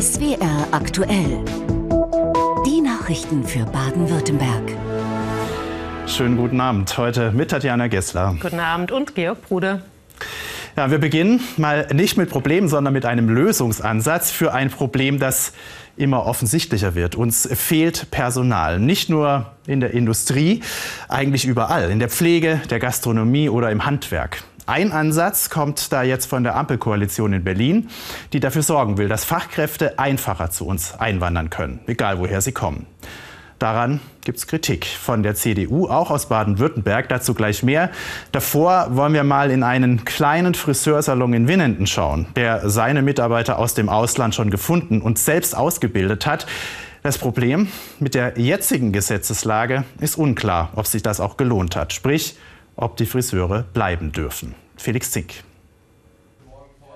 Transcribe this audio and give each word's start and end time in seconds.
SWR 0.00 0.68
aktuell. 0.70 1.44
Die 2.64 2.80
Nachrichten 2.80 3.44
für 3.44 3.66
Baden-Württemberg. 3.66 4.72
Schönen 6.06 6.38
guten 6.38 6.58
Abend. 6.60 6.96
Heute 6.96 7.32
mit 7.32 7.50
Tatjana 7.50 7.88
Gessler. 7.88 8.34
Guten 8.40 8.60
Abend 8.60 8.92
und 8.92 9.14
Georg 9.14 9.42
Bruder. 9.42 9.82
Ja, 10.76 10.90
wir 10.90 10.98
beginnen 10.98 11.40
mal 11.58 11.86
nicht 11.92 12.16
mit 12.16 12.30
Problemen, 12.30 12.68
sondern 12.68 12.94
mit 12.94 13.04
einem 13.04 13.28
Lösungsansatz 13.28 14.30
für 14.30 14.54
ein 14.54 14.70
Problem, 14.70 15.18
das 15.18 15.52
immer 15.96 16.24
offensichtlicher 16.24 16.94
wird. 16.94 17.14
Uns 17.14 17.46
fehlt 17.52 18.10
Personal, 18.10 18.78
nicht 18.78 19.10
nur 19.10 19.52
in 19.66 19.80
der 19.80 19.90
Industrie, 19.90 20.62
eigentlich 21.08 21.44
überall, 21.44 21.90
in 21.90 21.98
der 21.98 22.08
Pflege, 22.08 22.62
der 22.70 22.78
Gastronomie 22.78 23.50
oder 23.50 23.70
im 23.70 23.84
Handwerk. 23.84 24.44
Ein 24.70 24.92
Ansatz 24.92 25.50
kommt 25.50 25.92
da 25.92 26.04
jetzt 26.04 26.26
von 26.26 26.44
der 26.44 26.54
Ampelkoalition 26.54 27.32
in 27.32 27.42
Berlin, 27.42 27.88
die 28.32 28.38
dafür 28.38 28.62
sorgen 28.62 28.98
will, 28.98 29.08
dass 29.08 29.24
Fachkräfte 29.24 29.98
einfacher 29.98 30.52
zu 30.52 30.64
uns 30.64 30.94
einwandern 30.94 31.50
können, 31.50 31.80
egal 31.88 32.20
woher 32.20 32.40
sie 32.40 32.52
kommen. 32.52 32.86
Daran 33.58 33.98
gibt 34.24 34.38
es 34.38 34.46
Kritik 34.46 34.86
von 34.86 35.24
der 35.24 35.34
CDU, 35.34 35.88
auch 35.88 36.12
aus 36.12 36.28
Baden-Württemberg. 36.28 37.08
Dazu 37.08 37.34
gleich 37.34 37.64
mehr. 37.64 37.90
Davor 38.30 38.94
wollen 38.94 39.12
wir 39.12 39.24
mal 39.24 39.50
in 39.50 39.64
einen 39.64 40.04
kleinen 40.04 40.54
Friseursalon 40.54 41.32
in 41.32 41.48
Winnenden 41.48 41.88
schauen, 41.88 42.28
der 42.36 42.70
seine 42.70 43.02
Mitarbeiter 43.02 43.58
aus 43.58 43.74
dem 43.74 43.88
Ausland 43.88 44.36
schon 44.36 44.50
gefunden 44.50 45.02
und 45.02 45.18
selbst 45.18 45.56
ausgebildet 45.56 46.26
hat. 46.26 46.46
Das 47.02 47.18
Problem 47.18 47.66
mit 47.98 48.14
der 48.14 48.38
jetzigen 48.38 48.92
Gesetzeslage 48.92 49.82
ist 49.98 50.16
unklar, 50.16 50.70
ob 50.76 50.86
sich 50.86 51.02
das 51.02 51.18
auch 51.18 51.36
gelohnt 51.36 51.74
hat. 51.74 51.92
Sprich, 51.92 52.36
ob 52.76 52.96
die 52.96 53.06
Friseure 53.06 53.62
bleiben 53.62 54.12
dürfen. 54.12 54.54
Felix 54.80 55.10
Zink. 55.10 55.34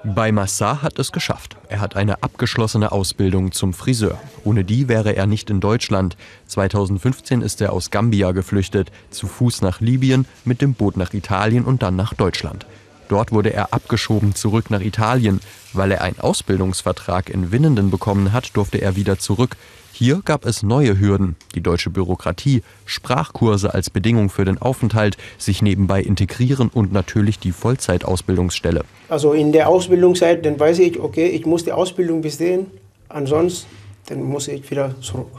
Bei 0.04 0.32
Massar 0.32 0.80
hat 0.80 0.98
es 0.98 1.12
geschafft. 1.12 1.58
Er 1.68 1.80
hat 1.80 1.96
eine 1.96 2.22
abgeschlossene 2.22 2.92
Ausbildung 2.92 3.52
zum 3.52 3.74
Friseur. 3.74 4.18
Ohne 4.42 4.64
die 4.64 4.88
wäre 4.88 5.14
er 5.14 5.26
nicht 5.26 5.50
in 5.50 5.60
Deutschland. 5.60 6.16
2015 6.46 7.42
ist 7.42 7.60
er 7.60 7.74
aus 7.74 7.90
Gambia 7.90 8.32
geflüchtet, 8.32 8.90
zu 9.10 9.26
Fuß 9.26 9.60
nach 9.60 9.82
Libyen, 9.82 10.24
mit 10.46 10.62
dem 10.62 10.72
Boot 10.72 10.96
nach 10.96 11.12
Italien 11.12 11.66
und 11.66 11.82
dann 11.82 11.94
nach 11.94 12.14
Deutschland. 12.14 12.64
Dort 13.08 13.32
wurde 13.32 13.52
er 13.52 13.74
abgeschoben 13.74 14.34
zurück 14.34 14.70
nach 14.70 14.80
Italien. 14.80 15.40
Weil 15.74 15.92
er 15.92 16.00
einen 16.00 16.20
Ausbildungsvertrag 16.20 17.28
in 17.28 17.52
Winnenden 17.52 17.90
bekommen 17.90 18.32
hat, 18.32 18.56
durfte 18.56 18.80
er 18.80 18.96
wieder 18.96 19.18
zurück. 19.18 19.58
Hier 19.96 20.22
gab 20.24 20.44
es 20.44 20.64
neue 20.64 20.98
Hürden. 20.98 21.36
Die 21.54 21.60
deutsche 21.60 21.88
Bürokratie, 21.88 22.64
Sprachkurse 22.84 23.74
als 23.74 23.90
Bedingung 23.90 24.28
für 24.28 24.44
den 24.44 24.60
Aufenthalt, 24.60 25.16
sich 25.38 25.62
nebenbei 25.62 26.02
integrieren 26.02 26.68
und 26.68 26.92
natürlich 26.92 27.38
die 27.38 27.52
Vollzeitausbildungsstelle. 27.52 28.82
Also 29.08 29.34
in 29.34 29.52
der 29.52 29.68
Ausbildungszeit, 29.68 30.44
dann 30.44 30.58
weiß 30.58 30.80
ich, 30.80 30.98
okay, 30.98 31.28
ich 31.28 31.46
muss 31.46 31.62
die 31.62 31.70
Ausbildung 31.70 32.22
bestehen, 32.22 32.66
ansonsten 33.08 33.68
dann 34.08 34.24
muss 34.24 34.48
ich 34.48 34.68
wieder 34.68 35.00
zurück. 35.00 35.30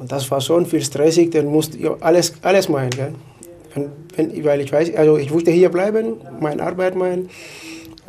Und 0.00 0.10
das 0.10 0.28
war 0.32 0.40
schon 0.40 0.66
viel 0.66 0.82
stressig, 0.82 1.30
dann 1.30 1.46
musste 1.46 1.78
ich 1.78 1.88
alles, 2.00 2.34
alles 2.42 2.68
machen. 2.68 2.90
Gell? 2.90 3.14
Wenn, 4.16 4.44
weil 4.44 4.62
ich 4.62 4.72
weiß, 4.72 4.96
also 4.96 5.16
ich 5.16 5.30
wusste 5.30 5.52
hier 5.52 5.68
bleiben, 5.68 6.14
meine 6.40 6.60
Arbeit 6.60 6.96
machen. 6.96 7.30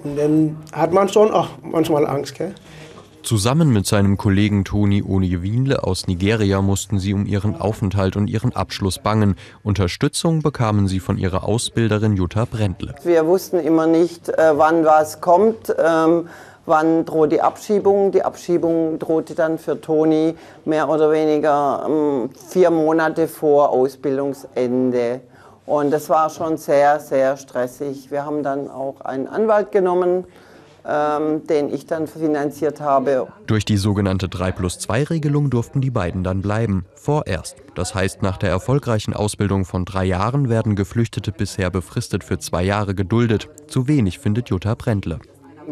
Und 0.03 0.17
dann 0.17 0.57
hat 0.71 0.91
man 0.91 1.07
schon 1.07 1.29
auch 1.29 1.49
manchmal 1.61 2.07
Angst. 2.07 2.33
Gell? 2.33 2.55
Zusammen 3.25 3.73
mit 3.73 3.87
seinem 3.87 4.17
Kollegen 4.17 4.65
Toni 4.65 5.01
Oniewinle 5.01 5.83
aus 5.83 6.05
Nigeria 6.05 6.61
mussten 6.61 6.99
sie 6.99 7.11
um 7.11 7.25
ihren 7.25 7.59
Aufenthalt 7.59 8.17
und 8.17 8.27
ihren 8.27 8.55
Abschluss 8.55 8.99
bangen. 8.99 9.35
Unterstützung 9.63 10.43
bekamen 10.43 10.87
sie 10.87 10.99
von 10.99 11.17
ihrer 11.17 11.43
Ausbilderin 11.43 12.15
Jutta 12.15 12.45
Brändle. 12.45 12.93
Wir 13.03 13.25
wussten 13.25 13.59
immer 13.59 13.87
nicht, 13.87 14.29
äh, 14.29 14.51
wann 14.55 14.85
was 14.85 15.21
kommt. 15.21 15.75
Ähm, 15.75 16.29
wann 16.67 17.05
droht 17.05 17.31
die 17.31 17.41
Abschiebung? 17.41 18.11
Die 18.11 18.21
Abschiebung 18.21 18.99
drohte 18.99 19.33
dann 19.33 19.57
für 19.57 19.81
Toni 19.81 20.35
mehr 20.63 20.87
oder 20.87 21.11
weniger 21.11 21.83
ähm, 21.87 22.29
vier 22.49 22.69
Monate 22.69 23.27
vor 23.27 23.71
Ausbildungsende. 23.71 25.21
Und 25.65 25.89
das 25.89 26.09
war 26.09 26.29
schon 26.29 26.57
sehr, 26.57 26.99
sehr 26.99 27.37
stressig. 27.37 28.11
Wir 28.11 28.23
haben 28.23 28.43
dann 28.43 28.69
auch 28.69 29.01
einen 29.01 29.25
Anwalt 29.25 29.71
genommen, 29.71 30.25
ähm, 30.87 31.45
den 31.47 31.73
ich 31.73 31.85
dann 31.85 32.07
finanziert 32.07 32.81
habe. 32.81 33.27
Durch 33.47 33.65
die 33.65 33.77
sogenannte 33.77 34.29
3 34.29 34.51
plus 34.51 34.79
2 34.79 35.05
Regelung 35.05 35.49
durften 35.49 35.81
die 35.81 35.91
beiden 35.91 36.23
dann 36.23 36.41
bleiben. 36.41 36.85
Vorerst. 36.95 37.57
Das 37.75 37.95
heißt, 37.95 38.21
nach 38.21 38.37
der 38.37 38.49
erfolgreichen 38.49 39.13
Ausbildung 39.13 39.65
von 39.65 39.85
drei 39.85 40.05
Jahren 40.05 40.49
werden 40.49 40.75
Geflüchtete 40.75 41.31
bisher 41.31 41.69
befristet 41.69 42.23
für 42.23 42.39
zwei 42.39 42.63
Jahre 42.63 42.95
geduldet. 42.95 43.49
Zu 43.67 43.87
wenig 43.87 44.19
findet 44.19 44.49
Jutta 44.49 44.75
Brändle. 44.75 45.19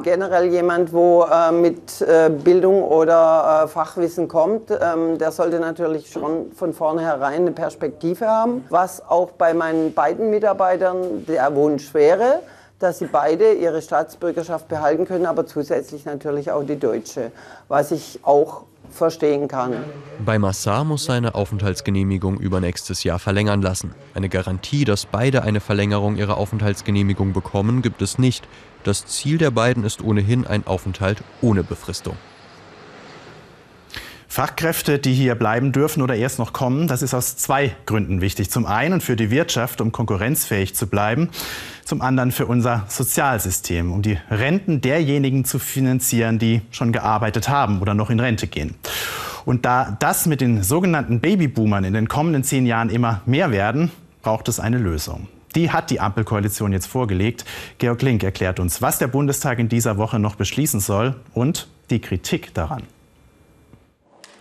Generell 0.01 0.51
jemand, 0.51 0.91
wo 0.91 1.23
äh, 1.23 1.51
mit 1.51 2.01
äh, 2.01 2.29
Bildung 2.29 2.81
oder 2.81 3.63
äh, 3.63 3.67
Fachwissen 3.67 4.27
kommt, 4.27 4.71
ähm, 4.71 5.19
der 5.19 5.31
sollte 5.31 5.59
natürlich 5.59 6.09
schon 6.09 6.51
von 6.51 6.73
vornherein 6.73 7.41
eine 7.41 7.51
Perspektive 7.51 8.27
haben. 8.27 8.65
Was 8.69 9.07
auch 9.07 9.31
bei 9.31 9.53
meinen 9.53 9.93
beiden 9.93 10.31
Mitarbeitern 10.31 11.25
der 11.27 11.55
Wunsch 11.55 11.93
wäre, 11.93 12.39
dass 12.83 12.99
sie 12.99 13.05
beide 13.05 13.53
ihre 13.53 13.81
Staatsbürgerschaft 13.81 14.67
behalten 14.67 15.05
können, 15.05 15.25
aber 15.25 15.45
zusätzlich 15.45 16.03
natürlich 16.03 16.51
auch 16.51 16.63
die 16.63 16.77
deutsche, 16.77 17.31
was 17.69 17.91
ich 17.91 18.19
auch 18.23 18.63
verstehen 18.91 19.47
kann. 19.47 19.75
Bei 20.23 20.37
Massar 20.37 20.83
muss 20.83 21.05
seine 21.05 21.33
Aufenthaltsgenehmigung 21.33 22.37
über 22.37 22.59
nächstes 22.59 23.05
Jahr 23.05 23.19
verlängern 23.19 23.61
lassen. 23.61 23.95
Eine 24.13 24.27
Garantie, 24.27 24.83
dass 24.83 25.05
beide 25.05 25.43
eine 25.43 25.61
Verlängerung 25.61 26.17
ihrer 26.17 26.37
Aufenthaltsgenehmigung 26.37 27.31
bekommen, 27.31 27.81
gibt 27.81 28.01
es 28.01 28.19
nicht. 28.19 28.47
Das 28.83 29.05
Ziel 29.05 29.37
der 29.37 29.51
beiden 29.51 29.85
ist 29.85 30.03
ohnehin 30.03 30.45
ein 30.45 30.67
Aufenthalt 30.67 31.23
ohne 31.41 31.63
Befristung. 31.63 32.17
Fachkräfte, 34.33 34.97
die 34.97 35.13
hier 35.13 35.35
bleiben 35.35 35.71
dürfen 35.71 36.01
oder 36.01 36.15
erst 36.15 36.39
noch 36.39 36.53
kommen, 36.53 36.87
das 36.87 37.03
ist 37.03 37.13
aus 37.13 37.37
zwei 37.37 37.75
Gründen 37.85 38.19
wichtig. 38.19 38.49
Zum 38.49 38.65
einen 38.65 38.99
für 38.99 39.15
die 39.15 39.29
Wirtschaft, 39.29 39.79
um 39.79 39.91
konkurrenzfähig 39.91 40.73
zu 40.73 40.87
bleiben. 40.87 41.29
Zum 41.85 42.01
anderen 42.01 42.31
für 42.31 42.47
unser 42.47 42.83
Sozialsystem, 42.87 43.91
um 43.91 44.01
die 44.01 44.17
Renten 44.31 44.81
derjenigen 44.81 45.45
zu 45.45 45.59
finanzieren, 45.59 46.39
die 46.39 46.61
schon 46.71 46.91
gearbeitet 46.91 47.47
haben 47.47 47.79
oder 47.79 47.93
noch 47.93 48.09
in 48.09 48.19
Rente 48.19 48.47
gehen. 48.47 48.73
Und 49.45 49.65
da 49.65 49.95
das 49.99 50.25
mit 50.25 50.41
den 50.41 50.63
sogenannten 50.63 51.19
Babyboomern 51.19 51.83
in 51.83 51.93
den 51.93 52.07
kommenden 52.07 52.43
zehn 52.43 52.65
Jahren 52.65 52.89
immer 52.89 53.21
mehr 53.27 53.51
werden, 53.51 53.91
braucht 54.23 54.47
es 54.47 54.59
eine 54.59 54.79
Lösung. 54.79 55.27
Die 55.53 55.69
hat 55.69 55.91
die 55.91 55.99
Ampelkoalition 55.99 56.73
jetzt 56.73 56.87
vorgelegt. 56.87 57.45
Georg 57.77 58.01
Link 58.01 58.23
erklärt 58.23 58.59
uns, 58.59 58.81
was 58.81 58.97
der 58.97 59.09
Bundestag 59.09 59.59
in 59.59 59.69
dieser 59.69 59.97
Woche 59.97 60.17
noch 60.17 60.33
beschließen 60.33 60.79
soll 60.79 61.17
und 61.35 61.67
die 61.91 61.99
Kritik 61.99 62.51
daran. 62.55 62.81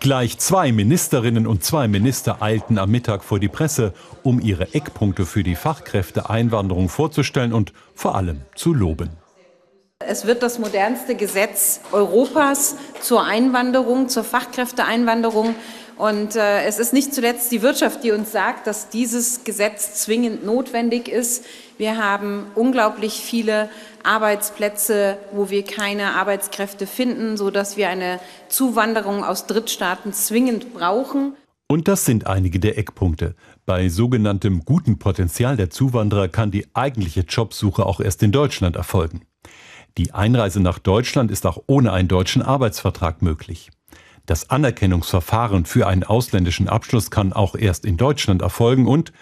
Gleich 0.02 0.36
zwei 0.38 0.72
Ministerinnen 0.72 1.46
und 1.46 1.62
zwei 1.62 1.86
Minister 1.86 2.42
eilten 2.42 2.76
am 2.76 2.90
Mittag 2.90 3.22
vor 3.22 3.38
die 3.38 3.46
Presse, 3.46 3.92
um 4.24 4.40
ihre 4.40 4.74
Eckpunkte 4.74 5.24
für 5.24 5.44
die 5.44 5.54
Fachkräfteeinwanderung 5.54 6.88
vorzustellen 6.88 7.52
und 7.52 7.72
vor 7.94 8.16
allem 8.16 8.40
zu 8.56 8.74
loben. 8.74 9.10
Es 10.00 10.26
wird 10.26 10.42
das 10.42 10.58
modernste 10.58 11.14
Gesetz 11.14 11.82
Europas 11.92 12.74
zur 13.00 13.24
Einwanderung, 13.24 14.08
zur 14.08 14.24
Fachkräfteeinwanderung. 14.24 15.54
Und 16.02 16.34
äh, 16.34 16.64
es 16.64 16.80
ist 16.80 16.92
nicht 16.92 17.14
zuletzt 17.14 17.52
die 17.52 17.62
Wirtschaft, 17.62 18.02
die 18.02 18.10
uns 18.10 18.32
sagt, 18.32 18.66
dass 18.66 18.88
dieses 18.88 19.44
Gesetz 19.44 20.02
zwingend 20.02 20.44
notwendig 20.44 21.06
ist. 21.06 21.44
Wir 21.78 21.96
haben 21.96 22.46
unglaublich 22.56 23.12
viele 23.12 23.70
Arbeitsplätze, 24.02 25.16
wo 25.30 25.48
wir 25.48 25.62
keine 25.62 26.16
Arbeitskräfte 26.16 26.88
finden, 26.88 27.36
sodass 27.36 27.76
wir 27.76 27.88
eine 27.88 28.18
Zuwanderung 28.48 29.22
aus 29.22 29.46
Drittstaaten 29.46 30.12
zwingend 30.12 30.74
brauchen. 30.74 31.36
Und 31.68 31.86
das 31.86 32.04
sind 32.04 32.26
einige 32.26 32.58
der 32.58 32.78
Eckpunkte. 32.78 33.36
Bei 33.64 33.88
sogenanntem 33.88 34.64
guten 34.64 34.98
Potenzial 34.98 35.56
der 35.56 35.70
Zuwanderer 35.70 36.26
kann 36.26 36.50
die 36.50 36.66
eigentliche 36.74 37.20
Jobsuche 37.20 37.86
auch 37.86 38.00
erst 38.00 38.24
in 38.24 38.32
Deutschland 38.32 38.74
erfolgen. 38.74 39.22
Die 39.98 40.12
Einreise 40.12 40.58
nach 40.58 40.80
Deutschland 40.80 41.30
ist 41.30 41.46
auch 41.46 41.62
ohne 41.68 41.92
einen 41.92 42.08
deutschen 42.08 42.42
Arbeitsvertrag 42.42 43.22
möglich. 43.22 43.70
Das 44.26 44.50
Anerkennungsverfahren 44.50 45.64
für 45.64 45.86
einen 45.86 46.04
ausländischen 46.04 46.68
Abschluss 46.68 47.10
kann 47.10 47.32
auch 47.32 47.56
erst 47.56 47.84
in 47.84 47.96
Deutschland 47.96 48.42
erfolgen 48.42 48.86
und 48.86 49.12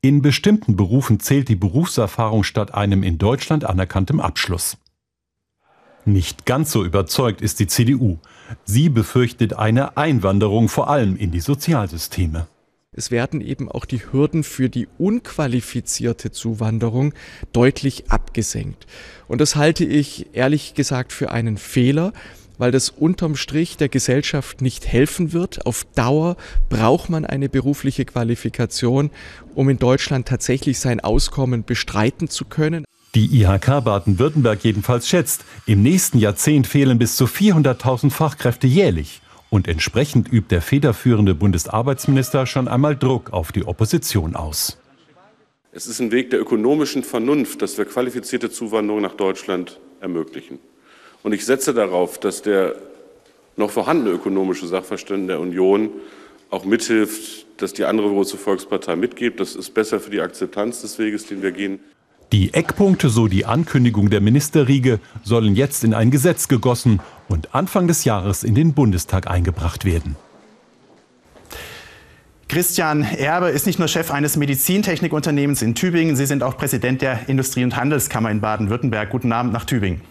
in 0.00 0.22
bestimmten 0.22 0.76
Berufen 0.76 1.18
zählt 1.18 1.48
die 1.48 1.56
Berufserfahrung 1.56 2.44
statt 2.44 2.74
einem 2.74 3.02
in 3.02 3.18
Deutschland 3.18 3.64
anerkanntem 3.64 4.20
Abschluss. 4.20 4.76
Nicht 6.04 6.44
ganz 6.44 6.70
so 6.70 6.84
überzeugt 6.84 7.40
ist 7.40 7.58
die 7.58 7.66
CDU. 7.66 8.18
Sie 8.64 8.90
befürchtet 8.90 9.54
eine 9.54 9.96
Einwanderung 9.96 10.68
vor 10.68 10.90
allem 10.90 11.16
in 11.16 11.30
die 11.30 11.40
Sozialsysteme. 11.40 12.46
Es 12.92 13.10
werden 13.10 13.40
eben 13.40 13.68
auch 13.70 13.86
die 13.86 14.00
Hürden 14.12 14.44
für 14.44 14.68
die 14.68 14.86
unqualifizierte 14.98 16.30
Zuwanderung 16.30 17.12
deutlich 17.52 18.10
abgesenkt. 18.10 18.86
Und 19.26 19.40
das 19.40 19.56
halte 19.56 19.84
ich 19.84 20.34
ehrlich 20.34 20.74
gesagt 20.74 21.12
für 21.12 21.32
einen 21.32 21.56
Fehler, 21.56 22.12
weil 22.58 22.70
das 22.70 22.90
unterm 22.90 23.36
Strich 23.36 23.76
der 23.76 23.88
Gesellschaft 23.88 24.60
nicht 24.60 24.86
helfen 24.86 25.32
wird. 25.32 25.66
Auf 25.66 25.84
Dauer 25.94 26.36
braucht 26.68 27.10
man 27.10 27.24
eine 27.24 27.48
berufliche 27.48 28.04
Qualifikation, 28.04 29.10
um 29.54 29.68
in 29.68 29.78
Deutschland 29.78 30.28
tatsächlich 30.28 30.78
sein 30.78 31.00
Auskommen 31.00 31.64
bestreiten 31.64 32.28
zu 32.28 32.44
können. 32.44 32.84
Die 33.14 33.42
IHK 33.42 33.84
Baden-Württemberg 33.84 34.64
jedenfalls 34.64 35.08
schätzt, 35.08 35.44
im 35.66 35.82
nächsten 35.82 36.18
Jahrzehnt 36.18 36.66
fehlen 36.66 36.98
bis 36.98 37.16
zu 37.16 37.26
400.000 37.26 38.10
Fachkräfte 38.10 38.66
jährlich. 38.66 39.20
Und 39.50 39.68
entsprechend 39.68 40.32
übt 40.32 40.48
der 40.50 40.60
federführende 40.60 41.34
Bundesarbeitsminister 41.36 42.44
schon 42.44 42.66
einmal 42.66 42.96
Druck 42.96 43.32
auf 43.32 43.52
die 43.52 43.64
Opposition 43.64 44.34
aus. 44.34 44.78
Es 45.70 45.86
ist 45.86 46.00
ein 46.00 46.10
Weg 46.10 46.30
der 46.30 46.40
ökonomischen 46.40 47.04
Vernunft, 47.04 47.62
dass 47.62 47.78
wir 47.78 47.84
qualifizierte 47.84 48.50
Zuwanderung 48.50 49.02
nach 49.02 49.14
Deutschland 49.14 49.80
ermöglichen. 50.00 50.58
Und 51.24 51.32
ich 51.32 51.44
setze 51.46 51.72
darauf, 51.74 52.20
dass 52.20 52.42
der 52.42 52.76
noch 53.56 53.70
vorhandene 53.70 54.10
ökonomische 54.10 54.66
Sachverstand 54.66 55.28
der 55.28 55.40
Union 55.40 55.88
auch 56.50 56.66
mithilft, 56.66 57.46
dass 57.56 57.72
die 57.72 57.84
andere 57.84 58.08
große 58.08 58.36
Volkspartei 58.36 58.94
mitgeht. 58.94 59.40
Das 59.40 59.56
ist 59.56 59.72
besser 59.72 60.00
für 60.00 60.10
die 60.10 60.20
Akzeptanz 60.20 60.82
des 60.82 60.98
Weges, 60.98 61.26
den 61.26 61.42
wir 61.42 61.50
gehen. 61.50 61.80
Die 62.30 62.52
Eckpunkte, 62.52 63.08
so 63.08 63.26
die 63.26 63.46
Ankündigung 63.46 64.10
der 64.10 64.20
Ministerriege, 64.20 65.00
sollen 65.22 65.54
jetzt 65.54 65.82
in 65.82 65.94
ein 65.94 66.10
Gesetz 66.10 66.46
gegossen 66.46 67.00
und 67.28 67.54
Anfang 67.54 67.88
des 67.88 68.04
Jahres 68.04 68.44
in 68.44 68.54
den 68.54 68.74
Bundestag 68.74 69.26
eingebracht 69.26 69.86
werden. 69.86 70.16
Christian 72.48 73.02
Erbe 73.02 73.48
ist 73.48 73.66
nicht 73.66 73.78
nur 73.78 73.88
Chef 73.88 74.10
eines 74.10 74.36
Medizintechnikunternehmens 74.36 75.62
in 75.62 75.74
Tübingen, 75.74 76.16
Sie 76.16 76.26
sind 76.26 76.42
auch 76.42 76.58
Präsident 76.58 77.00
der 77.00 77.30
Industrie- 77.30 77.64
und 77.64 77.76
Handelskammer 77.76 78.30
in 78.30 78.42
Baden-Württemberg. 78.42 79.08
Guten 79.08 79.32
Abend 79.32 79.54
nach 79.54 79.64
Tübingen. 79.64 80.02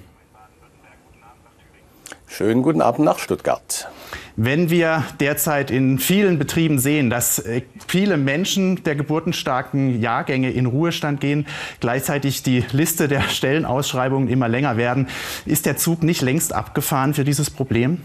Schönen 2.35 2.63
guten 2.63 2.81
Abend 2.81 3.05
nach 3.05 3.19
Stuttgart. 3.19 3.87
Wenn 4.35 4.71
wir 4.71 5.03
derzeit 5.19 5.69
in 5.69 5.99
vielen 5.99 6.39
Betrieben 6.39 6.79
sehen, 6.79 7.11
dass 7.11 7.37
äh, 7.37 7.61
viele 7.87 8.17
Menschen 8.17 8.83
der 8.85 8.95
geburtenstarken 8.95 10.01
Jahrgänge 10.01 10.49
in 10.49 10.65
Ruhestand 10.65 11.21
gehen, 11.21 11.45
gleichzeitig 11.79 12.41
die 12.41 12.65
Liste 12.71 13.07
der 13.07 13.21
Stellenausschreibungen 13.21 14.29
immer 14.29 14.49
länger 14.49 14.77
werden, 14.77 15.09
ist 15.45 15.67
der 15.67 15.77
Zug 15.77 16.01
nicht 16.01 16.23
längst 16.23 16.53
abgefahren 16.53 17.13
für 17.13 17.23
dieses 17.23 17.51
Problem? 17.51 18.01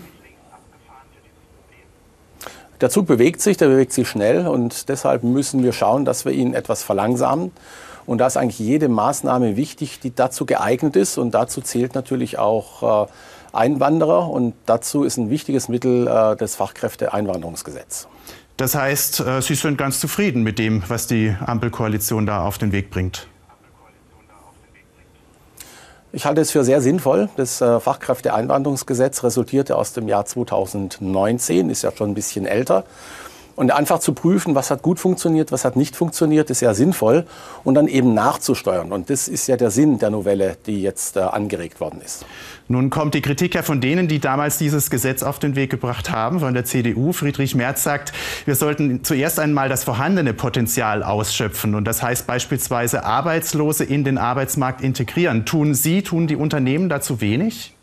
Der 2.82 2.90
Zug 2.90 3.06
bewegt 3.06 3.40
sich, 3.40 3.56
der 3.56 3.68
bewegt 3.68 3.94
sich 3.94 4.10
schnell 4.10 4.46
und 4.46 4.90
deshalb 4.90 5.24
müssen 5.24 5.62
wir 5.62 5.72
schauen, 5.72 6.04
dass 6.04 6.26
wir 6.26 6.32
ihn 6.32 6.52
etwas 6.52 6.82
verlangsamen. 6.82 7.50
Und 8.04 8.18
da 8.18 8.26
ist 8.26 8.36
eigentlich 8.36 8.58
jede 8.58 8.88
Maßnahme 8.88 9.56
wichtig, 9.56 10.00
die 10.00 10.14
dazu 10.14 10.46
geeignet 10.46 10.96
ist. 10.96 11.18
Und 11.18 11.32
dazu 11.32 11.60
zählt 11.60 11.94
natürlich 11.94 12.38
auch 12.38 13.04
äh, 13.04 13.06
Einwanderer. 13.52 14.30
Und 14.30 14.54
dazu 14.66 15.04
ist 15.04 15.16
ein 15.16 15.30
wichtiges 15.30 15.68
Mittel 15.68 16.06
äh, 16.06 16.36
das 16.36 16.56
Fachkräfteeinwanderungsgesetz. 16.56 18.08
Das 18.56 18.74
heißt, 18.74 19.20
äh, 19.20 19.40
Sie 19.40 19.54
sind 19.54 19.78
ganz 19.78 20.00
zufrieden 20.00 20.42
mit 20.42 20.58
dem, 20.58 20.82
was 20.88 21.06
die 21.06 21.34
Ampelkoalition 21.44 22.26
da 22.26 22.44
auf 22.44 22.58
den 22.58 22.72
Weg 22.72 22.90
bringt? 22.90 23.28
Ich 26.10 26.24
halte 26.24 26.40
es 26.40 26.50
für 26.50 26.64
sehr 26.64 26.80
sinnvoll. 26.80 27.28
Das 27.36 27.60
äh, 27.60 27.80
Fachkräfteeinwanderungsgesetz 27.80 29.22
resultierte 29.22 29.76
aus 29.76 29.92
dem 29.92 30.08
Jahr 30.08 30.24
2019, 30.24 31.70
ist 31.70 31.82
ja 31.82 31.92
schon 31.92 32.10
ein 32.10 32.14
bisschen 32.14 32.46
älter. 32.46 32.84
Und 33.58 33.72
einfach 33.72 33.98
zu 33.98 34.12
prüfen, 34.12 34.54
was 34.54 34.70
hat 34.70 34.82
gut 34.82 35.00
funktioniert, 35.00 35.50
was 35.50 35.64
hat 35.64 35.74
nicht 35.74 35.96
funktioniert, 35.96 36.48
ist 36.48 36.60
ja 36.60 36.74
sinnvoll. 36.74 37.26
Und 37.64 37.74
dann 37.74 37.88
eben 37.88 38.14
nachzusteuern. 38.14 38.92
Und 38.92 39.10
das 39.10 39.26
ist 39.26 39.48
ja 39.48 39.56
der 39.56 39.72
Sinn 39.72 39.98
der 39.98 40.10
Novelle, 40.10 40.56
die 40.66 40.80
jetzt 40.80 41.16
äh, 41.16 41.20
angeregt 41.22 41.80
worden 41.80 42.00
ist. 42.00 42.24
Nun 42.68 42.88
kommt 42.88 43.14
die 43.14 43.20
Kritik 43.20 43.56
ja 43.56 43.62
von 43.62 43.80
denen, 43.80 44.06
die 44.06 44.20
damals 44.20 44.58
dieses 44.58 44.90
Gesetz 44.90 45.24
auf 45.24 45.40
den 45.40 45.56
Weg 45.56 45.70
gebracht 45.70 46.12
haben, 46.12 46.38
von 46.38 46.54
der 46.54 46.66
CDU. 46.66 47.12
Friedrich 47.12 47.56
Merz 47.56 47.82
sagt, 47.82 48.12
wir 48.44 48.54
sollten 48.54 49.02
zuerst 49.02 49.40
einmal 49.40 49.68
das 49.68 49.82
vorhandene 49.82 50.34
Potenzial 50.34 51.02
ausschöpfen. 51.02 51.74
Und 51.74 51.84
das 51.84 52.00
heißt 52.00 52.28
beispielsweise 52.28 53.04
Arbeitslose 53.04 53.82
in 53.82 54.04
den 54.04 54.18
Arbeitsmarkt 54.18 54.82
integrieren. 54.82 55.46
Tun 55.46 55.74
Sie, 55.74 56.02
tun 56.02 56.28
die 56.28 56.36
Unternehmen 56.36 56.88
dazu 56.88 57.20
wenig? 57.20 57.74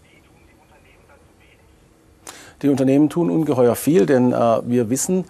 Die 2.62 2.70
Unternehmen 2.70 3.10
tun 3.10 3.30
ungeheuer 3.30 3.76
viel, 3.76 4.06
denn 4.06 4.32
äh, 4.32 4.36
wir 4.66 4.90
wissen, 4.90 5.26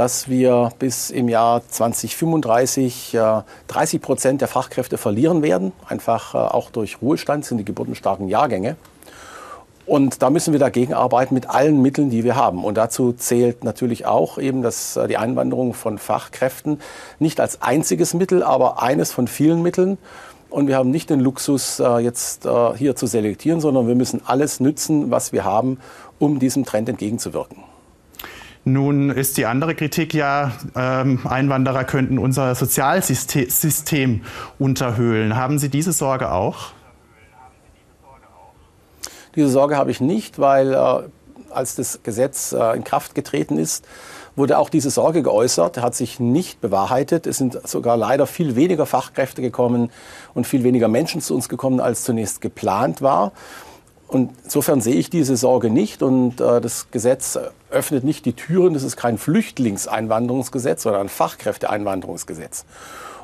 dass 0.00 0.30
wir 0.30 0.72
bis 0.78 1.10
im 1.10 1.28
Jahr 1.28 1.60
2035 1.68 3.12
äh, 3.12 3.42
30 3.66 4.00
Prozent 4.00 4.40
der 4.40 4.48
Fachkräfte 4.48 4.96
verlieren 4.96 5.42
werden. 5.42 5.72
Einfach 5.86 6.34
äh, 6.34 6.38
auch 6.38 6.70
durch 6.70 7.02
Ruhestand 7.02 7.44
sind 7.44 7.58
die 7.58 7.66
geburtenstarken 7.66 8.26
Jahrgänge. 8.26 8.76
Und 9.84 10.22
da 10.22 10.30
müssen 10.30 10.52
wir 10.52 10.58
dagegen 10.58 10.94
arbeiten 10.94 11.34
mit 11.34 11.50
allen 11.50 11.82
Mitteln, 11.82 12.08
die 12.08 12.24
wir 12.24 12.34
haben. 12.34 12.64
Und 12.64 12.78
dazu 12.78 13.12
zählt 13.12 13.62
natürlich 13.62 14.06
auch 14.06 14.38
eben 14.38 14.62
dass 14.62 14.96
äh, 14.96 15.06
die 15.06 15.18
Einwanderung 15.18 15.74
von 15.74 15.98
Fachkräften 15.98 16.80
nicht 17.18 17.38
als 17.38 17.60
einziges 17.60 18.14
Mittel, 18.14 18.42
aber 18.42 18.82
eines 18.82 19.12
von 19.12 19.28
vielen 19.28 19.60
Mitteln. 19.60 19.98
Und 20.48 20.66
wir 20.66 20.78
haben 20.78 20.90
nicht 20.90 21.10
den 21.10 21.20
Luxus, 21.20 21.78
äh, 21.78 21.98
jetzt 21.98 22.48
hier 22.76 22.96
zu 22.96 23.06
selektieren, 23.06 23.60
sondern 23.60 23.86
wir 23.86 23.96
müssen 23.96 24.22
alles 24.24 24.60
nützen, 24.60 25.10
was 25.10 25.34
wir 25.34 25.44
haben, 25.44 25.78
um 26.18 26.38
diesem 26.38 26.64
Trend 26.64 26.88
entgegenzuwirken. 26.88 27.69
Nun 28.64 29.10
ist 29.10 29.38
die 29.38 29.46
andere 29.46 29.74
Kritik 29.74 30.12
ja, 30.12 30.52
ähm, 30.76 31.20
Einwanderer 31.26 31.84
könnten 31.84 32.18
unser 32.18 32.54
Sozialsystem 32.54 34.22
unterhöhlen. 34.58 35.34
Haben 35.34 35.58
Sie 35.58 35.70
diese 35.70 35.92
Sorge 35.92 36.30
auch? 36.30 36.72
Diese 39.34 39.48
Sorge 39.48 39.76
habe 39.76 39.90
ich 39.90 40.00
nicht, 40.00 40.38
weil 40.38 40.74
äh, 40.74 40.76
als 41.50 41.76
das 41.76 42.02
Gesetz 42.02 42.52
äh, 42.52 42.76
in 42.76 42.84
Kraft 42.84 43.14
getreten 43.14 43.58
ist, 43.58 43.86
wurde 44.36 44.58
auch 44.58 44.68
diese 44.68 44.90
Sorge 44.90 45.22
geäußert, 45.22 45.78
hat 45.78 45.94
sich 45.94 46.20
nicht 46.20 46.60
bewahrheitet. 46.60 47.26
Es 47.26 47.38
sind 47.38 47.66
sogar 47.68 47.96
leider 47.96 48.26
viel 48.26 48.56
weniger 48.56 48.86
Fachkräfte 48.86 49.42
gekommen 49.42 49.90
und 50.34 50.46
viel 50.46 50.64
weniger 50.64 50.88
Menschen 50.88 51.20
zu 51.20 51.34
uns 51.34 51.48
gekommen, 51.48 51.80
als 51.80 52.04
zunächst 52.04 52.40
geplant 52.40 53.02
war. 53.02 53.32
Und 54.10 54.32
insofern 54.42 54.80
sehe 54.80 54.96
ich 54.96 55.08
diese 55.08 55.36
Sorge 55.36 55.70
nicht. 55.70 56.02
Und 56.02 56.40
äh, 56.40 56.60
das 56.60 56.90
Gesetz 56.90 57.38
öffnet 57.70 58.02
nicht 58.02 58.26
die 58.26 58.32
Türen. 58.32 58.74
Das 58.74 58.82
ist 58.82 58.96
kein 58.96 59.18
Flüchtlingseinwanderungsgesetz, 59.18 60.82
sondern 60.82 61.02
ein 61.02 61.08
Fachkräfteeinwanderungsgesetz. 61.08 62.64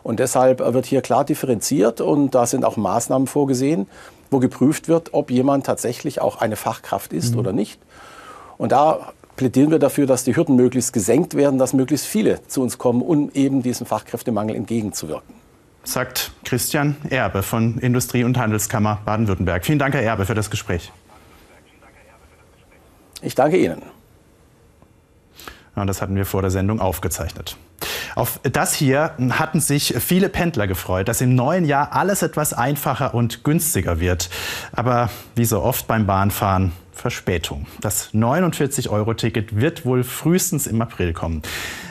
Und 0.04 0.20
deshalb 0.20 0.60
wird 0.60 0.86
hier 0.86 1.02
klar 1.02 1.24
differenziert 1.24 2.00
und 2.00 2.36
da 2.36 2.46
sind 2.46 2.64
auch 2.64 2.76
Maßnahmen 2.76 3.26
vorgesehen, 3.26 3.88
wo 4.30 4.38
geprüft 4.38 4.86
wird, 4.86 5.12
ob 5.14 5.32
jemand 5.32 5.66
tatsächlich 5.66 6.20
auch 6.20 6.40
eine 6.40 6.54
Fachkraft 6.54 7.12
ist 7.12 7.32
mhm. 7.32 7.40
oder 7.40 7.52
nicht. 7.52 7.80
Und 8.56 8.70
da 8.70 9.12
plädieren 9.34 9.72
wir 9.72 9.80
dafür, 9.80 10.06
dass 10.06 10.22
die 10.22 10.36
Hürden 10.36 10.54
möglichst 10.54 10.92
gesenkt 10.92 11.34
werden, 11.34 11.58
dass 11.58 11.72
möglichst 11.72 12.06
viele 12.06 12.38
zu 12.46 12.62
uns 12.62 12.78
kommen, 12.78 13.02
um 13.02 13.32
eben 13.34 13.64
diesem 13.64 13.84
Fachkräftemangel 13.86 14.54
entgegenzuwirken 14.54 15.45
sagt 15.88 16.32
Christian 16.44 16.96
Erbe 17.10 17.42
von 17.42 17.78
Industrie- 17.78 18.24
und 18.24 18.38
Handelskammer 18.38 19.00
Baden-Württemberg. 19.04 19.64
Vielen 19.64 19.78
Dank, 19.78 19.94
Herr 19.94 20.02
Erbe, 20.02 20.26
für 20.26 20.34
das 20.34 20.50
Gespräch. 20.50 20.92
Ich 23.22 23.34
danke 23.34 23.56
Ihnen. 23.56 23.82
Ja, 25.74 25.84
das 25.84 26.00
hatten 26.00 26.16
wir 26.16 26.24
vor 26.24 26.42
der 26.42 26.50
Sendung 26.50 26.80
aufgezeichnet. 26.80 27.56
Auf 28.14 28.40
das 28.42 28.72
hier 28.72 29.12
hatten 29.30 29.60
sich 29.60 29.94
viele 29.98 30.30
Pendler 30.30 30.66
gefreut, 30.66 31.08
dass 31.08 31.20
im 31.20 31.34
neuen 31.34 31.66
Jahr 31.66 31.92
alles 31.92 32.22
etwas 32.22 32.54
einfacher 32.54 33.12
und 33.12 33.44
günstiger 33.44 34.00
wird. 34.00 34.30
Aber 34.72 35.10
wie 35.34 35.44
so 35.44 35.62
oft 35.62 35.86
beim 35.86 36.06
Bahnfahren, 36.06 36.72
Verspätung. 36.96 37.66
Das 37.80 38.12
49-Euro-Ticket 38.14 39.56
wird 39.60 39.84
wohl 39.84 40.02
frühestens 40.02 40.66
im 40.66 40.80
April 40.80 41.12
kommen. 41.12 41.42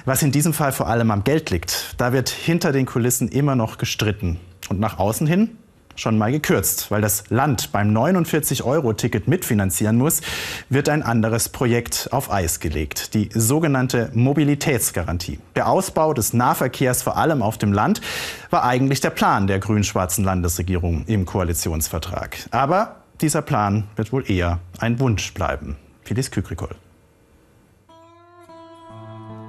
Was 0.06 0.24
in 0.24 0.32
diesem 0.32 0.54
Fall 0.54 0.72
vor 0.72 0.88
allem 0.88 1.12
am 1.12 1.24
Geld 1.24 1.52
liegt, 1.52 1.96
da 1.98 2.12
wird 2.12 2.30
hinter 2.30 2.72
den 2.72 2.86
Kulissen 2.86 3.30
immer 3.30 3.56
noch 3.56 3.78
gestritten. 3.78 4.40
Und 4.70 4.80
nach 4.80 4.98
außen 4.98 5.28
hin 5.28 5.58
schon 5.96 6.18
mal 6.18 6.32
gekürzt. 6.32 6.92
Weil 6.92 7.02
das 7.02 7.24
Land 7.30 7.72
beim 7.72 7.96
49-Euro-Ticket 7.96 9.28
mitfinanzieren 9.28 9.98
muss, 9.98 10.22
wird 10.70 10.90
ein 10.90 11.04
anderes 11.04 11.50
Projekt 11.50 12.10
auf 12.12 12.32
Eis 12.32 12.60
gelegt. 12.60 13.14
Die 13.14 13.30
sogenannte 13.34 14.12
Mobilitätsgarantie. 14.14 15.40
Der 15.56 15.68
Ausbau 15.70 16.14
des 16.14 16.34
Nahverkehrs 16.34 17.02
vor 17.04 17.18
allem 17.18 17.42
auf 17.42 17.58
dem 17.58 17.74
Land 17.74 18.02
war 18.50 18.64
eigentlich 18.64 19.02
der 19.02 19.10
Plan 19.12 19.48
der 19.48 19.60
grün-schwarzen 19.60 20.24
Landesregierung 20.24 21.06
im 21.08 21.26
Koalitionsvertrag. 21.26 22.38
Aber 22.52 22.98
dieser 23.22 23.42
Plan 23.42 23.86
wird 23.96 24.12
wohl 24.12 24.30
eher 24.30 24.60
ein 24.80 25.00
Wunsch 25.00 25.34
bleiben. 25.34 25.78
Phyllis 26.04 26.32
Kükrikol. 26.32 26.76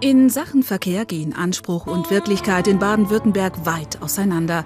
In 0.00 0.28
Sachen 0.28 0.62
Verkehr 0.62 1.06
gehen 1.06 1.34
Anspruch 1.34 1.86
und 1.86 2.10
Wirklichkeit 2.10 2.68
in 2.68 2.78
Baden-Württemberg 2.78 3.64
weit 3.64 4.02
auseinander. 4.02 4.64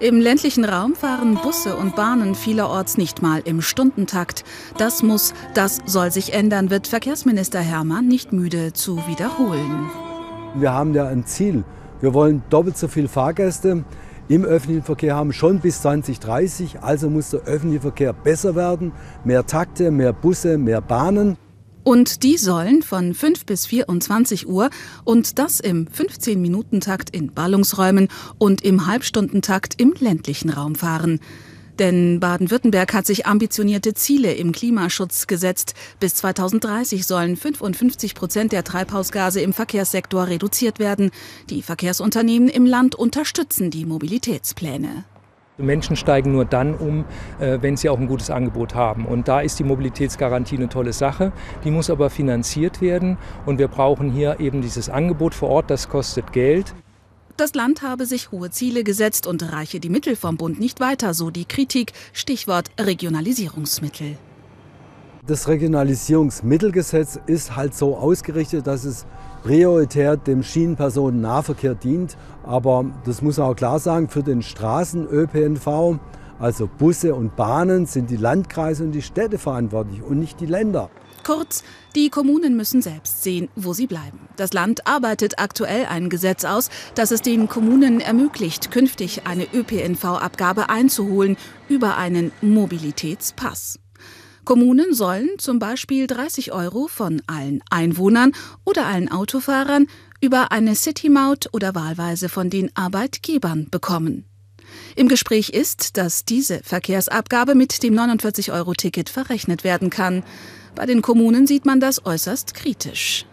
Im 0.00 0.18
ländlichen 0.18 0.64
Raum 0.64 0.94
fahren 0.94 1.38
Busse 1.42 1.76
und 1.76 1.94
Bahnen 1.94 2.34
vielerorts 2.34 2.96
nicht 2.96 3.22
mal 3.22 3.42
im 3.44 3.62
Stundentakt. 3.62 4.44
Das 4.78 5.02
muss, 5.02 5.34
das 5.54 5.78
soll 5.84 6.10
sich 6.10 6.32
ändern, 6.32 6.70
wird 6.70 6.88
Verkehrsminister 6.88 7.60
Hermann 7.60 8.08
nicht 8.08 8.32
müde 8.32 8.72
zu 8.72 8.96
wiederholen. 9.06 9.90
Wir 10.54 10.72
haben 10.72 10.94
ja 10.94 11.06
ein 11.06 11.26
Ziel. 11.26 11.64
Wir 12.00 12.14
wollen 12.14 12.42
doppelt 12.50 12.76
so 12.76 12.88
viele 12.88 13.08
Fahrgäste 13.08 13.84
im 14.28 14.44
öffentlichen 14.44 14.84
Verkehr 14.84 15.16
haben, 15.16 15.32
schon 15.32 15.60
bis 15.60 15.82
2030. 15.82 16.80
Also 16.80 17.10
muss 17.10 17.30
der 17.30 17.40
öffentliche 17.40 17.82
Verkehr 17.82 18.12
besser 18.12 18.54
werden. 18.54 18.92
Mehr 19.24 19.46
Takte, 19.46 19.90
mehr 19.90 20.12
Busse, 20.12 20.58
mehr 20.58 20.80
Bahnen. 20.80 21.36
Und 21.84 22.22
die 22.22 22.36
sollen 22.36 22.82
von 22.82 23.12
5 23.12 23.44
bis 23.44 23.66
24 23.66 24.48
Uhr 24.48 24.70
und 25.04 25.38
das 25.38 25.58
im 25.58 25.86
15-Minuten-Takt 25.86 27.10
in 27.10 27.32
Ballungsräumen 27.32 28.08
und 28.38 28.62
im 28.62 28.86
Halbstundentakt 28.86 29.80
im 29.80 29.92
ländlichen 29.98 30.50
Raum 30.50 30.76
fahren. 30.76 31.18
Denn 31.82 32.20
Baden-Württemberg 32.20 32.94
hat 32.94 33.06
sich 33.06 33.26
ambitionierte 33.26 33.92
Ziele 33.92 34.32
im 34.34 34.52
Klimaschutz 34.52 35.26
gesetzt. 35.26 35.74
Bis 35.98 36.14
2030 36.14 37.04
sollen 37.04 37.36
55 37.36 38.14
Prozent 38.14 38.52
der 38.52 38.62
Treibhausgase 38.62 39.40
im 39.40 39.52
Verkehrssektor 39.52 40.28
reduziert 40.28 40.78
werden. 40.78 41.10
Die 41.50 41.60
Verkehrsunternehmen 41.60 42.48
im 42.48 42.66
Land 42.66 42.94
unterstützen 42.94 43.72
die 43.72 43.84
Mobilitätspläne. 43.84 45.06
Menschen 45.58 45.96
steigen 45.96 46.30
nur 46.30 46.44
dann 46.44 46.76
um, 46.76 47.04
äh, 47.40 47.58
wenn 47.62 47.76
sie 47.76 47.88
auch 47.88 47.98
ein 47.98 48.06
gutes 48.06 48.30
Angebot 48.30 48.76
haben. 48.76 49.04
Und 49.04 49.26
da 49.26 49.40
ist 49.40 49.58
die 49.58 49.64
Mobilitätsgarantie 49.64 50.58
eine 50.58 50.68
tolle 50.68 50.92
Sache. 50.92 51.32
Die 51.64 51.72
muss 51.72 51.90
aber 51.90 52.10
finanziert 52.10 52.80
werden. 52.80 53.18
Und 53.44 53.58
wir 53.58 53.66
brauchen 53.66 54.08
hier 54.08 54.38
eben 54.38 54.62
dieses 54.62 54.88
Angebot 54.88 55.34
vor 55.34 55.48
Ort. 55.48 55.68
Das 55.68 55.88
kostet 55.88 56.32
Geld. 56.32 56.76
Das 57.42 57.54
Land 57.54 57.82
habe 57.82 58.06
sich 58.06 58.30
hohe 58.30 58.50
Ziele 58.50 58.84
gesetzt 58.84 59.26
und 59.26 59.52
reiche 59.52 59.80
die 59.80 59.88
Mittel 59.88 60.14
vom 60.14 60.36
Bund 60.36 60.60
nicht 60.60 60.78
weiter, 60.78 61.12
so 61.12 61.32
die 61.32 61.44
Kritik. 61.44 61.92
Stichwort 62.12 62.70
Regionalisierungsmittel. 62.78 64.16
Das 65.26 65.48
Regionalisierungsmittelgesetz 65.48 67.18
ist 67.26 67.56
halt 67.56 67.74
so 67.74 67.96
ausgerichtet, 67.96 68.68
dass 68.68 68.84
es 68.84 69.06
prioritär 69.42 70.16
dem 70.16 70.44
Schienenpersonennahverkehr 70.44 71.74
dient. 71.74 72.16
Aber 72.44 72.84
das 73.06 73.22
muss 73.22 73.38
man 73.38 73.48
auch 73.48 73.56
klar 73.56 73.80
sagen, 73.80 74.08
für 74.08 74.22
den 74.22 74.42
Straßen-ÖPNV, 74.42 75.98
also 76.38 76.68
Busse 76.78 77.12
und 77.12 77.34
Bahnen, 77.34 77.86
sind 77.86 78.10
die 78.10 78.18
Landkreise 78.18 78.84
und 78.84 78.92
die 78.92 79.02
Städte 79.02 79.38
verantwortlich 79.38 80.00
und 80.00 80.20
nicht 80.20 80.38
die 80.38 80.46
Länder. 80.46 80.90
Kurz, 81.24 81.62
die 81.94 82.10
Kommunen 82.10 82.56
müssen 82.56 82.82
selbst 82.82 83.22
sehen, 83.22 83.48
wo 83.54 83.72
sie 83.72 83.86
bleiben. 83.86 84.28
Das 84.36 84.52
Land 84.52 84.86
arbeitet 84.86 85.38
aktuell 85.38 85.86
ein 85.86 86.08
Gesetz 86.10 86.44
aus, 86.44 86.70
das 86.94 87.10
es 87.10 87.22
den 87.22 87.48
Kommunen 87.48 88.00
ermöglicht, 88.00 88.70
künftig 88.70 89.26
eine 89.26 89.46
ÖPNV-Abgabe 89.52 90.68
einzuholen 90.68 91.36
über 91.68 91.96
einen 91.96 92.32
Mobilitätspass. 92.40 93.78
Kommunen 94.44 94.92
sollen 94.92 95.28
zum 95.38 95.60
Beispiel 95.60 96.08
30 96.08 96.52
Euro 96.52 96.88
von 96.88 97.22
allen 97.28 97.62
Einwohnern 97.70 98.32
oder 98.64 98.86
allen 98.86 99.10
Autofahrern 99.10 99.86
über 100.20 100.50
eine 100.50 100.74
City-Maut 100.74 101.48
oder 101.52 101.76
wahlweise 101.76 102.28
von 102.28 102.50
den 102.50 102.74
Arbeitgebern 102.74 103.68
bekommen. 103.70 104.24
Im 104.96 105.08
Gespräch 105.08 105.50
ist, 105.50 105.96
dass 105.96 106.24
diese 106.24 106.60
Verkehrsabgabe 106.62 107.54
mit 107.54 107.82
dem 107.82 107.94
49-Euro-Ticket 107.94 109.08
verrechnet 109.08 109.64
werden 109.64 109.90
kann. 109.90 110.24
Bei 110.74 110.86
den 110.86 111.02
Kommunen 111.02 111.46
sieht 111.46 111.66
man 111.66 111.80
das 111.80 112.06
äußerst 112.06 112.54
kritisch. 112.54 113.26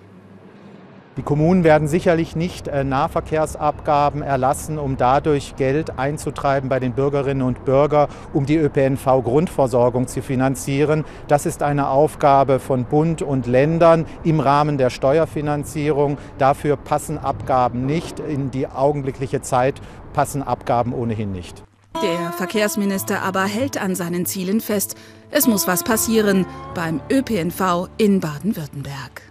Die 1.20 1.24
Kommunen 1.24 1.66
werden 1.66 1.90
sicherlich 1.90 2.38
nicht 2.38 2.70
äh, 2.70 2.86
Nahverkehrsabgaben 2.86 4.22
erlassen, 4.22 4.78
um 4.78 4.96
dadurch 4.96 5.58
Geld 5.58 6.00
einzutreiben 6.00 6.70
bei 6.70 6.80
den 6.80 6.94
Bürgerinnen 6.94 7.42
und 7.42 7.66
Bürgern, 7.66 8.08
um 8.32 8.46
die 8.46 8.56
ÖPNV-Grundversorgung 8.56 10.08
zu 10.08 10.22
finanzieren. 10.22 11.04
Das 11.28 11.46
ist 11.46 11.62
eine 11.62 11.90
Aufgabe 11.90 12.60
von 12.60 12.86
Bund 12.86 13.22
und 13.22 13.48
Ländern 13.48 14.06
im 14.24 14.40
Rahmen 14.40 14.78
der 14.78 14.90
Steuerfinanzierung. 14.90 16.18
Dafür 16.38 16.78
passen 16.78 17.18
Abgaben 17.18 17.86
nicht. 17.86 18.22
In 18.22 18.50
die 18.50 18.68
augenblickliche 18.68 19.42
Zeit 19.42 19.82
passen 20.14 20.42
Abgaben 20.42 20.94
ohnehin 20.94 21.34
nicht. 21.34 21.64
Der 22.02 22.32
Verkehrsminister 22.32 23.24
aber 23.24 23.44
hält 23.44 23.82
an 23.82 23.94
seinen 23.94 24.26
Zielen 24.26 24.62
fest. 24.62 24.96
Es 25.32 25.46
muss 25.46 25.68
was 25.68 25.84
passieren 25.84 26.46
beim 26.74 27.02
ÖPNV 27.12 27.88
in 27.98 28.20
Baden-Württemberg. 28.20 29.22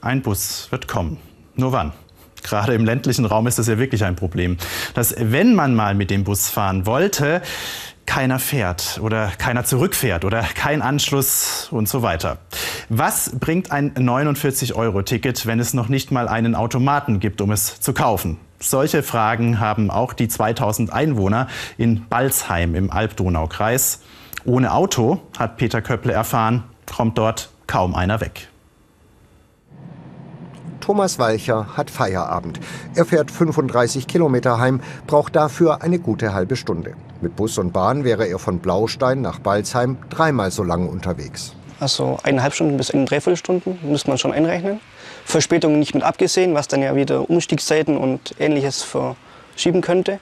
Ein 0.00 0.22
Bus 0.22 0.68
wird 0.70 0.86
kommen. 0.86 1.18
Nur 1.56 1.72
wann? 1.72 1.92
Gerade 2.42 2.74
im 2.74 2.84
ländlichen 2.84 3.24
Raum 3.24 3.48
ist 3.48 3.58
das 3.58 3.66
ja 3.66 3.78
wirklich 3.78 4.04
ein 4.04 4.16
Problem. 4.16 4.56
Dass, 4.94 5.14
wenn 5.18 5.54
man 5.54 5.74
mal 5.74 5.94
mit 5.94 6.10
dem 6.10 6.24
Bus 6.24 6.48
fahren 6.48 6.86
wollte, 6.86 7.42
keiner 8.06 8.38
fährt 8.38 8.98
oder 9.02 9.28
keiner 9.36 9.64
zurückfährt 9.64 10.24
oder 10.24 10.42
kein 10.42 10.80
Anschluss 10.80 11.68
und 11.70 11.88
so 11.88 12.02
weiter. 12.02 12.38
Was 12.88 13.32
bringt 13.38 13.72
ein 13.72 13.94
49-Euro-Ticket, 13.94 15.46
wenn 15.46 15.60
es 15.60 15.74
noch 15.74 15.88
nicht 15.88 16.10
mal 16.10 16.28
einen 16.28 16.54
Automaten 16.54 17.20
gibt, 17.20 17.40
um 17.40 17.50
es 17.50 17.80
zu 17.80 17.92
kaufen? 17.92 18.38
Solche 18.58 19.02
Fragen 19.02 19.60
haben 19.60 19.90
auch 19.90 20.12
die 20.12 20.28
2000 20.28 20.92
Einwohner 20.92 21.48
in 21.78 22.06
Balzheim 22.08 22.74
im 22.74 22.90
Alb-Donau-Kreis. 22.90 24.00
Ohne 24.44 24.72
Auto, 24.72 25.20
hat 25.38 25.56
Peter 25.56 25.82
Köpple 25.82 26.12
erfahren, 26.12 26.64
kommt 26.94 27.18
dort 27.18 27.50
kaum 27.66 27.94
einer 27.94 28.20
weg. 28.20 28.48
Thomas 30.80 31.18
Walcher 31.18 31.76
hat 31.76 31.90
Feierabend. 31.90 32.58
Er 32.94 33.04
fährt 33.04 33.30
35 33.30 34.06
Kilometer 34.06 34.58
heim, 34.58 34.80
braucht 35.06 35.36
dafür 35.36 35.82
eine 35.82 35.98
gute 35.98 36.32
halbe 36.32 36.56
Stunde. 36.56 36.94
Mit 37.20 37.36
Bus 37.36 37.58
und 37.58 37.72
Bahn 37.72 38.02
wäre 38.02 38.26
er 38.26 38.38
von 38.38 38.60
Blaustein 38.60 39.20
nach 39.20 39.38
Balzheim 39.38 39.98
dreimal 40.08 40.50
so 40.50 40.64
lange 40.64 40.88
unterwegs. 40.88 41.54
Also 41.80 42.18
eineinhalb 42.22 42.54
Stunden 42.54 42.76
bis 42.76 42.90
eine 42.90 43.04
Dreiviertelstunden 43.04 43.78
müsste 43.82 44.08
man 44.08 44.18
schon 44.18 44.32
einrechnen. 44.32 44.80
Verspätungen 45.24 45.78
nicht 45.78 45.94
mit 45.94 46.02
abgesehen, 46.02 46.54
was 46.54 46.66
dann 46.66 46.82
ja 46.82 46.96
wieder 46.96 47.28
Umstiegszeiten 47.28 47.96
und 47.96 48.34
ähnliches 48.38 48.82
verschieben 48.82 49.82
könnte. 49.82 50.18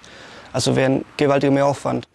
Also 0.52 0.76
wäre 0.76 0.90
ein 0.90 1.04
gewaltiger 1.16 1.52
Mehraufwand. 1.52 2.06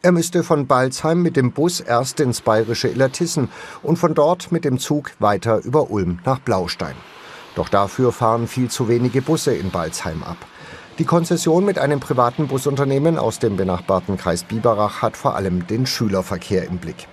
Er 0.00 0.12
müsste 0.12 0.44
von 0.44 0.68
Balzheim 0.68 1.22
mit 1.22 1.36
dem 1.36 1.50
Bus 1.50 1.80
erst 1.80 2.20
ins 2.20 2.40
bayerische 2.40 2.86
Illertissen 2.86 3.48
und 3.82 3.98
von 3.98 4.14
dort 4.14 4.52
mit 4.52 4.64
dem 4.64 4.78
Zug 4.78 5.10
weiter 5.18 5.60
über 5.64 5.90
Ulm 5.90 6.20
nach 6.24 6.38
Blaustein. 6.38 6.94
Doch 7.56 7.68
dafür 7.68 8.12
fahren 8.12 8.46
viel 8.46 8.70
zu 8.70 8.86
wenige 8.86 9.22
Busse 9.22 9.56
in 9.56 9.70
Balzheim 9.70 10.22
ab. 10.22 10.36
Die 11.00 11.04
Konzession 11.04 11.64
mit 11.64 11.80
einem 11.80 11.98
privaten 11.98 12.46
Busunternehmen 12.46 13.18
aus 13.18 13.40
dem 13.40 13.56
benachbarten 13.56 14.16
Kreis 14.16 14.44
Biberach 14.44 15.02
hat 15.02 15.16
vor 15.16 15.34
allem 15.34 15.66
den 15.66 15.84
Schülerverkehr 15.84 16.64
im 16.66 16.78
Blick. 16.78 17.08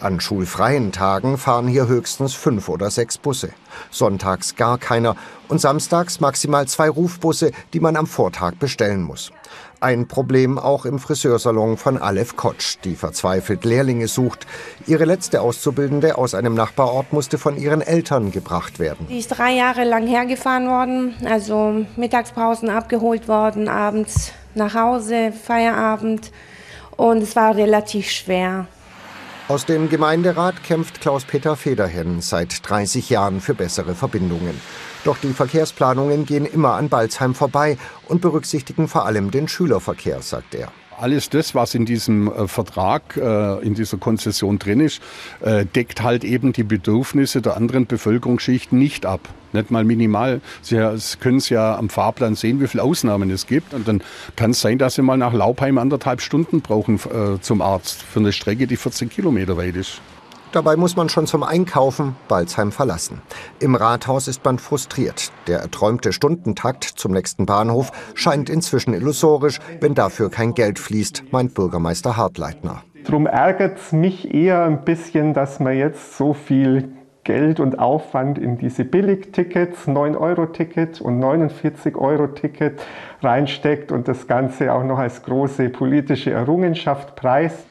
An 0.00 0.20
schulfreien 0.20 0.92
Tagen 0.92 1.38
fahren 1.38 1.66
hier 1.66 1.88
höchstens 1.88 2.34
fünf 2.34 2.68
oder 2.68 2.88
sechs 2.88 3.18
Busse. 3.18 3.50
Sonntags 3.90 4.54
gar 4.54 4.78
keiner 4.78 5.16
und 5.48 5.60
samstags 5.60 6.20
maximal 6.20 6.68
zwei 6.68 6.88
Rufbusse, 6.88 7.50
die 7.72 7.80
man 7.80 7.96
am 7.96 8.06
Vortag 8.06 8.54
bestellen 8.60 9.02
muss. 9.02 9.32
Ein 9.80 10.08
Problem 10.08 10.58
auch 10.58 10.84
im 10.84 10.98
Friseursalon 10.98 11.76
von 11.76 11.98
Aleph 11.98 12.34
Kotsch, 12.34 12.78
die 12.82 12.96
verzweifelt 12.96 13.64
Lehrlinge 13.64 14.08
sucht. 14.08 14.44
Ihre 14.88 15.04
letzte 15.04 15.40
Auszubildende 15.40 16.18
aus 16.18 16.34
einem 16.34 16.54
Nachbarort 16.54 17.12
musste 17.12 17.38
von 17.38 17.56
ihren 17.56 17.80
Eltern 17.80 18.32
gebracht 18.32 18.80
werden. 18.80 19.06
Die 19.08 19.20
ist 19.20 19.28
drei 19.28 19.52
Jahre 19.52 19.84
lang 19.84 20.04
hergefahren 20.08 20.66
worden, 20.66 21.14
also 21.24 21.86
Mittagspausen 21.96 22.70
abgeholt 22.70 23.28
worden, 23.28 23.68
abends 23.68 24.32
nach 24.56 24.74
Hause, 24.74 25.32
Feierabend. 25.32 26.32
Und 26.96 27.22
es 27.22 27.36
war 27.36 27.54
relativ 27.54 28.10
schwer. 28.10 28.66
Aus 29.48 29.64
dem 29.64 29.88
Gemeinderat 29.88 30.62
kämpft 30.62 31.00
Klaus-Peter 31.00 31.56
Federhen 31.56 32.20
seit 32.20 32.68
30 32.68 33.08
Jahren 33.08 33.40
für 33.40 33.54
bessere 33.54 33.94
Verbindungen. 33.94 34.60
Doch 35.04 35.16
die 35.16 35.32
Verkehrsplanungen 35.32 36.26
gehen 36.26 36.44
immer 36.44 36.74
an 36.74 36.90
Balzheim 36.90 37.34
vorbei 37.34 37.78
und 38.08 38.20
berücksichtigen 38.20 38.88
vor 38.88 39.06
allem 39.06 39.30
den 39.30 39.48
Schülerverkehr, 39.48 40.20
sagt 40.20 40.54
er. 40.54 40.70
Alles 41.00 41.30
das, 41.30 41.54
was 41.54 41.76
in 41.76 41.84
diesem 41.84 42.26
äh, 42.26 42.48
Vertrag, 42.48 43.16
äh, 43.16 43.64
in 43.64 43.74
dieser 43.74 43.98
Konzession 43.98 44.58
drin 44.58 44.80
ist, 44.80 45.00
äh, 45.40 45.64
deckt 45.64 46.02
halt 46.02 46.24
eben 46.24 46.52
die 46.52 46.64
Bedürfnisse 46.64 47.40
der 47.40 47.56
anderen 47.56 47.86
Bevölkerungsschichten 47.86 48.76
nicht 48.76 49.06
ab. 49.06 49.20
Nicht 49.52 49.70
mal 49.70 49.84
minimal. 49.84 50.40
Sie 50.60 50.76
können 51.20 51.38
es 51.38 51.50
ja 51.50 51.78
am 51.78 51.88
Fahrplan 51.88 52.34
sehen, 52.34 52.60
wie 52.60 52.66
viele 52.66 52.82
Ausnahmen 52.82 53.30
es 53.30 53.46
gibt. 53.46 53.74
Und 53.74 53.86
dann 53.86 54.02
kann 54.34 54.50
es 54.50 54.60
sein, 54.60 54.76
dass 54.76 54.96
Sie 54.96 55.02
mal 55.02 55.16
nach 55.16 55.32
Laubheim 55.32 55.78
anderthalb 55.78 56.20
Stunden 56.20 56.60
brauchen 56.60 57.00
zum 57.40 57.62
Arzt 57.62 58.02
für 58.02 58.18
eine 58.18 58.32
Strecke, 58.32 58.66
die 58.66 58.76
14 58.76 59.08
Kilometer 59.08 59.56
weit 59.56 59.76
ist. 59.76 60.02
Dabei 60.52 60.76
muss 60.76 60.96
man 60.96 61.10
schon 61.10 61.26
zum 61.26 61.42
Einkaufen 61.42 62.16
Balzheim 62.26 62.72
verlassen. 62.72 63.20
Im 63.60 63.74
Rathaus 63.74 64.28
ist 64.28 64.42
man 64.46 64.58
frustriert. 64.58 65.30
Der 65.46 65.58
erträumte 65.58 66.14
Stundentakt 66.14 66.84
zum 66.84 67.12
nächsten 67.12 67.44
Bahnhof 67.44 67.92
scheint 68.14 68.48
inzwischen 68.48 68.94
illusorisch, 68.94 69.58
wenn 69.80 69.94
dafür 69.94 70.30
kein 70.30 70.54
Geld 70.54 70.78
fließt, 70.78 71.24
meint 71.32 71.52
Bürgermeister 71.52 72.16
Hartleitner. 72.16 72.82
Darum 73.04 73.26
ärgert 73.26 73.78
es 73.78 73.92
mich 73.92 74.32
eher 74.34 74.64
ein 74.64 74.84
bisschen, 74.84 75.34
dass 75.34 75.60
man 75.60 75.76
jetzt 75.76 76.16
so 76.16 76.32
viel 76.32 76.92
Geld 77.24 77.60
und 77.60 77.78
Aufwand 77.78 78.38
in 78.38 78.56
diese 78.56 78.86
Billigtickets, 78.86 79.86
9-Euro-Ticket 79.86 81.02
und 81.02 81.22
49-Euro-Ticket 81.22 82.80
reinsteckt 83.22 83.92
und 83.92 84.08
das 84.08 84.26
Ganze 84.26 84.72
auch 84.72 84.82
noch 84.82 84.98
als 84.98 85.22
große 85.24 85.68
politische 85.68 86.30
Errungenschaft 86.30 87.16
preist. 87.16 87.66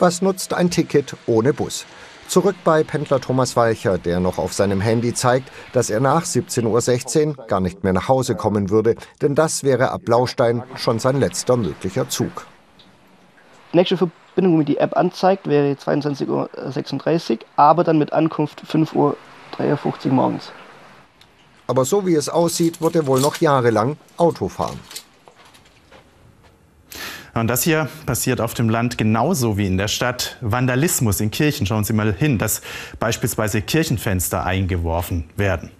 Was 0.00 0.22
nutzt 0.22 0.54
ein 0.54 0.70
Ticket 0.70 1.16
ohne 1.26 1.52
Bus? 1.52 1.84
Zurück 2.28 2.54
bei 2.62 2.84
Pendler 2.84 3.20
Thomas 3.20 3.56
Walcher, 3.56 3.98
der 3.98 4.20
noch 4.20 4.38
auf 4.38 4.52
seinem 4.52 4.80
Handy 4.80 5.12
zeigt, 5.12 5.50
dass 5.72 5.90
er 5.90 5.98
nach 5.98 6.24
17.16 6.24 7.26
Uhr 7.36 7.46
gar 7.46 7.58
nicht 7.58 7.82
mehr 7.82 7.92
nach 7.92 8.06
Hause 8.06 8.36
kommen 8.36 8.70
würde, 8.70 8.94
denn 9.22 9.34
das 9.34 9.64
wäre 9.64 9.90
ab 9.90 10.02
Blaustein 10.04 10.62
schon 10.76 11.00
sein 11.00 11.18
letzter 11.18 11.56
möglicher 11.56 12.08
Zug. 12.08 12.46
nächste 13.72 13.96
Verbindung, 13.96 14.60
die 14.60 14.74
die 14.74 14.78
App 14.78 14.96
anzeigt, 14.96 15.48
wäre 15.48 15.72
22.36 15.72 17.32
Uhr, 17.32 17.38
aber 17.56 17.82
dann 17.82 17.98
mit 17.98 18.12
Ankunft 18.12 18.62
5.53 18.62 18.94
Uhr 18.96 20.12
morgens. 20.12 20.52
Aber 21.66 21.84
so 21.84 22.06
wie 22.06 22.14
es 22.14 22.28
aussieht, 22.28 22.80
wird 22.80 22.94
er 22.94 23.06
wohl 23.08 23.20
noch 23.20 23.36
jahrelang 23.36 23.96
Auto 24.16 24.48
fahren. 24.48 24.78
Und 27.38 27.48
das 27.48 27.62
hier 27.62 27.88
passiert 28.06 28.40
auf 28.40 28.54
dem 28.54 28.68
Land 28.68 28.98
genauso 28.98 29.56
wie 29.56 29.66
in 29.66 29.78
der 29.78 29.88
Stadt. 29.88 30.36
Vandalismus 30.40 31.20
in 31.20 31.30
Kirchen, 31.30 31.66
schauen 31.66 31.84
Sie 31.84 31.92
mal 31.92 32.12
hin, 32.12 32.38
dass 32.38 32.62
beispielsweise 32.98 33.62
Kirchenfenster 33.62 34.44
eingeworfen 34.44 35.24
werden. 35.36 35.70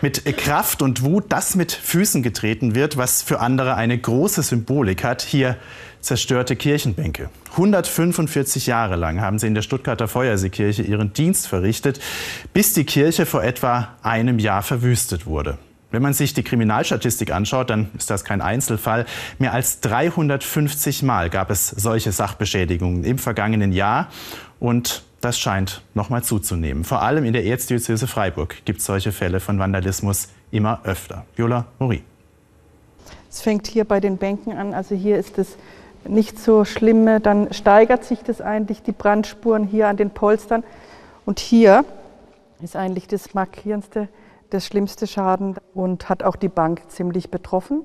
Mit 0.00 0.24
Kraft 0.36 0.80
und 0.82 1.02
Wut, 1.02 1.24
das 1.28 1.56
mit 1.56 1.72
Füßen 1.72 2.22
getreten 2.22 2.74
wird, 2.74 2.96
was 2.96 3.22
für 3.22 3.40
andere 3.40 3.74
eine 3.74 3.98
große 3.98 4.42
Symbolik 4.42 5.04
hat. 5.04 5.22
Hier 5.22 5.56
zerstörte 6.00 6.56
Kirchenbänke. 6.56 7.30
145 7.52 8.66
Jahre 8.66 8.96
lang 8.96 9.20
haben 9.20 9.38
sie 9.38 9.48
in 9.48 9.54
der 9.54 9.62
Stuttgarter 9.62 10.08
Feuerseekirche 10.08 10.82
ihren 10.82 11.12
Dienst 11.12 11.48
verrichtet, 11.48 12.00
bis 12.52 12.72
die 12.72 12.84
Kirche 12.84 13.26
vor 13.26 13.42
etwa 13.42 13.88
einem 14.02 14.38
Jahr 14.38 14.62
verwüstet 14.62 15.26
wurde. 15.26 15.58
Wenn 15.90 16.02
man 16.02 16.12
sich 16.12 16.34
die 16.34 16.42
Kriminalstatistik 16.42 17.32
anschaut, 17.32 17.70
dann 17.70 17.90
ist 17.96 18.10
das 18.10 18.24
kein 18.24 18.42
Einzelfall. 18.42 19.06
Mehr 19.38 19.54
als 19.54 19.80
350 19.80 21.02
Mal 21.02 21.30
gab 21.30 21.50
es 21.50 21.68
solche 21.68 22.12
Sachbeschädigungen 22.12 23.04
im 23.04 23.18
vergangenen 23.18 23.72
Jahr. 23.72 24.08
Und 24.60 25.02
das 25.22 25.38
scheint 25.38 25.82
noch 25.94 26.10
mal 26.10 26.22
zuzunehmen. 26.22 26.84
Vor 26.84 27.02
allem 27.02 27.24
in 27.24 27.32
der 27.32 27.44
Erzdiözese 27.44 28.06
Freiburg 28.06 28.56
gibt 28.66 28.80
es 28.80 28.86
solche 28.86 29.12
Fälle 29.12 29.40
von 29.40 29.58
Vandalismus 29.58 30.28
immer 30.50 30.80
öfter. 30.84 31.24
Viola 31.36 31.66
Mori. 31.78 32.02
Es 33.30 33.40
fängt 33.40 33.66
hier 33.66 33.84
bei 33.84 33.98
den 34.00 34.18
Bänken 34.18 34.52
an. 34.52 34.74
Also 34.74 34.94
hier 34.94 35.16
ist 35.18 35.38
es 35.38 35.56
nicht 36.06 36.38
so 36.38 36.66
schlimm. 36.66 37.22
Dann 37.22 37.52
steigert 37.52 38.04
sich 38.04 38.20
das 38.20 38.42
eigentlich, 38.42 38.82
die 38.82 38.92
Brandspuren 38.92 39.64
hier 39.64 39.88
an 39.88 39.96
den 39.96 40.10
Polstern. 40.10 40.64
Und 41.24 41.40
hier 41.40 41.84
ist 42.62 42.76
eigentlich 42.76 43.08
das 43.08 43.32
markierendste 43.32 44.08
das 44.50 44.66
schlimmste 44.66 45.06
Schaden 45.06 45.56
und 45.74 46.08
hat 46.08 46.22
auch 46.22 46.36
die 46.36 46.48
Bank 46.48 46.82
ziemlich 46.88 47.30
betroffen. 47.30 47.82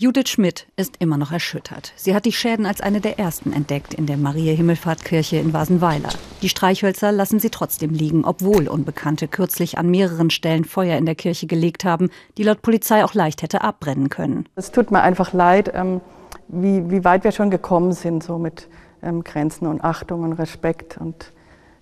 Judith 0.00 0.28
Schmidt 0.28 0.68
ist 0.76 0.98
immer 1.00 1.16
noch 1.16 1.32
erschüttert. 1.32 1.92
Sie 1.96 2.14
hat 2.14 2.24
die 2.24 2.30
Schäden 2.30 2.66
als 2.66 2.80
eine 2.80 3.00
der 3.00 3.18
ersten 3.18 3.52
entdeckt 3.52 3.94
in 3.94 4.06
der 4.06 4.16
Maria-Himmelfahrt-Kirche 4.16 5.38
in 5.38 5.52
Wasenweiler. 5.52 6.10
Die 6.40 6.48
Streichhölzer 6.48 7.10
lassen 7.10 7.40
sie 7.40 7.50
trotzdem 7.50 7.90
liegen, 7.90 8.24
obwohl 8.24 8.68
Unbekannte 8.68 9.26
kürzlich 9.26 9.76
an 9.76 9.90
mehreren 9.90 10.30
Stellen 10.30 10.64
Feuer 10.64 10.96
in 10.98 11.04
der 11.04 11.16
Kirche 11.16 11.48
gelegt 11.48 11.84
haben, 11.84 12.10
die 12.36 12.44
laut 12.44 12.62
Polizei 12.62 13.04
auch 13.04 13.14
leicht 13.14 13.42
hätte 13.42 13.62
abbrennen 13.62 14.08
können. 14.08 14.48
Es 14.54 14.70
tut 14.70 14.92
mir 14.92 15.02
einfach 15.02 15.32
leid, 15.32 15.72
ähm, 15.74 16.00
wie, 16.46 16.88
wie 16.92 17.04
weit 17.04 17.24
wir 17.24 17.32
schon 17.32 17.50
gekommen 17.50 17.90
sind, 17.90 18.22
so 18.22 18.38
mit 18.38 18.68
ähm, 19.02 19.24
Grenzen 19.24 19.66
und 19.66 19.82
Achtung 19.82 20.22
und 20.22 20.34
Respekt 20.34 20.96
und 20.98 21.32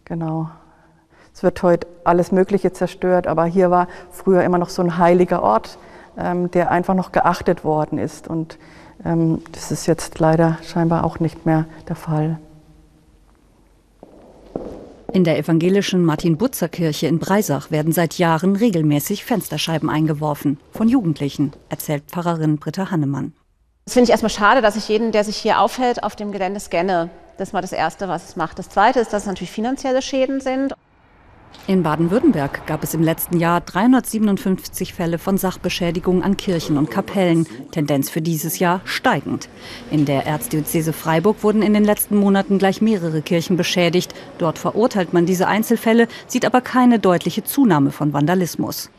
genau. 0.07 0.49
Es 1.37 1.43
wird 1.43 1.63
heute 1.63 1.87
alles 2.03 2.33
Mögliche 2.33 2.73
zerstört, 2.73 3.27
aber 3.27 3.45
hier 3.45 3.71
war 3.71 3.89
früher 4.11 4.43
immer 4.43 4.57
noch 4.57 4.71
so 4.71 4.81
ein 4.81 4.97
heiliger 4.97 5.43
Ort, 5.43 5.77
ähm, 6.17 6.51
der 6.51 6.71
einfach 6.71 6.95
noch 6.95 7.13
geachtet 7.13 7.63
worden 7.63 7.99
ist. 7.99 8.27
Und 8.27 8.57
ähm, 9.05 9.43
das 9.53 9.71
ist 9.71 9.85
jetzt 9.85 10.19
leider 10.19 10.57
scheinbar 10.63 11.05
auch 11.05 11.21
nicht 11.21 11.45
mehr 11.45 11.67
der 11.91 11.97
Fall. 11.97 12.39
In 15.13 15.25
der 15.25 15.37
evangelischen 15.37 16.07
Martin-Butzer-Kirche 16.07 17.07
in 17.07 17.19
Breisach 17.19 17.71
werden 17.71 17.93
seit 17.93 18.17
Jahren 18.17 18.57
regelmäßig 18.57 19.27
Fensterscheiben 19.27 19.91
eingeworfen. 19.91 20.59
Von 20.73 20.89
Jugendlichen, 20.89 21.53
erzählt 21.69 22.05
Pfarrerin 22.07 22.57
Britta 22.57 22.91
Hannemann. 22.91 23.35
Das 23.85 23.93
finde 23.93 24.05
ich 24.05 24.11
erstmal 24.11 24.31
schade, 24.31 24.63
dass 24.63 24.77
ich 24.77 24.89
jeden, 24.89 25.13
der 25.13 25.23
sich 25.23 25.37
hier 25.37 25.61
aufhält, 25.61 26.03
auf 26.03 26.17
dem 26.17 26.33
Gelände 26.33 26.61
scanne. 26.61 27.11
Das 27.37 27.51
ist 27.51 27.53
mal 27.53 27.61
das 27.61 27.73
Erste, 27.73 28.09
was 28.09 28.27
es 28.27 28.37
macht. 28.37 28.59
Das 28.59 28.71
Zweite 28.71 29.01
ist, 29.01 29.13
dass 29.13 29.25
es 29.25 29.29
natürlich 29.29 29.53
finanzielle 29.53 30.01
Schäden 30.01 30.41
sind. 30.41 30.75
In 31.67 31.83
Baden-Württemberg 31.83 32.67
gab 32.67 32.85
es 32.85 32.95
im 32.95 33.03
letzten 33.03 33.39
Jahr 33.39 33.61
357 33.61 34.95
Fälle 34.95 35.19
von 35.19 35.37
Sachbeschädigung 35.37 36.23
an 36.23 36.37
Kirchen 36.37 36.79
und 36.79 36.91
Kapellen, 36.91 37.47
Tendenz 37.73 38.09
für 38.09 38.23
dieses 38.23 38.59
Jahr 38.61 38.81
steigend. 38.85 39.49
In 39.91 40.05
der 40.05 40.27
Erzdiözese 40.27 40.93
Freiburg 40.93 41.43
wurden 41.43 41.63
in 41.63 41.75
den 41.75 41.85
letzten 41.85 42.17
Monaten 42.17 42.59
gleich 42.59 42.81
mehrere 42.81 43.21
Kirchen 43.21 43.57
beschädigt. 43.57 44.15
Dort 44.39 44.59
verurteilt 44.59 45.13
man 45.13 45.27
diese 45.27 45.49
Einzelfälle, 45.49 46.07
sieht 46.29 46.45
aber 46.45 46.61
keine 46.61 47.01
deutliche 47.01 47.43
Zunahme 47.43 47.91
von 47.91 48.13
Vandalismus. 48.13 48.91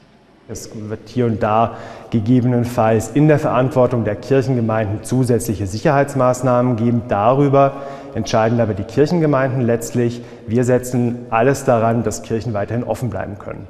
Es 0.50 0.70
wird 0.74 1.10
hier 1.10 1.26
und 1.26 1.44
da 1.44 1.76
gegebenenfalls 2.10 3.10
in 3.10 3.28
der 3.28 3.38
Verantwortung 3.38 4.06
der 4.06 4.16
Kirchengemeinden 4.16 5.04
zusätzliche 5.04 5.68
Sicherheitsmaßnahmen 5.68 6.78
geben. 6.78 7.02
Darüber 7.10 7.82
entscheiden 8.16 8.62
aber 8.62 8.74
die 8.74 8.86
Kirchengemeinden 8.86 9.62
letztlich. 9.62 10.22
Wir 10.48 10.64
setzen 10.64 11.26
alles 11.32 11.66
daran, 11.66 12.04
dass 12.04 12.24
Kirchen 12.24 12.54
weiterhin 12.54 12.86
offen 12.86 13.10
bleiben 13.10 13.38
können. 13.38 13.68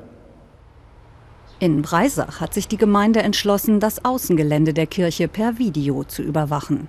In 1.59 1.81
Breisach 1.81 2.41
hat 2.41 2.53
sich 2.53 2.67
die 2.67 2.77
Gemeinde 2.77 3.23
entschlossen, 3.23 3.79
das 3.79 4.05
Außengelände 4.05 4.75
der 4.75 4.85
Kirche 4.85 5.27
per 5.27 5.57
Video 5.57 6.03
zu 6.03 6.21
überwachen. 6.21 6.87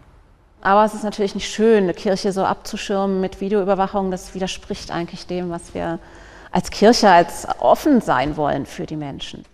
Aber 0.61 0.85
es 0.85 0.92
ist 0.92 1.05
natürlich 1.05 1.35
nicht 1.35 1.51
schön, 1.51 1.85
eine 1.85 1.94
Kirche 1.94 2.33
so 2.33 2.44
abzuschirmen 2.44 3.22
mit 3.22 3.40
Videoüberwachung. 3.40 4.11
Das 4.11 4.35
widerspricht 4.35 4.90
eigentlich 4.90 5.27
dem, 5.27 5.48
was 5.48 5.72
wir 5.72 5.98
als 6.53 6.70
Kirche 6.70 7.09
als 7.09 7.46
offen 7.61 8.03
sein 8.03 8.37
wollen 8.37 8.66
für 8.66 8.85
die 8.85 8.96
Menschen. 8.96 9.44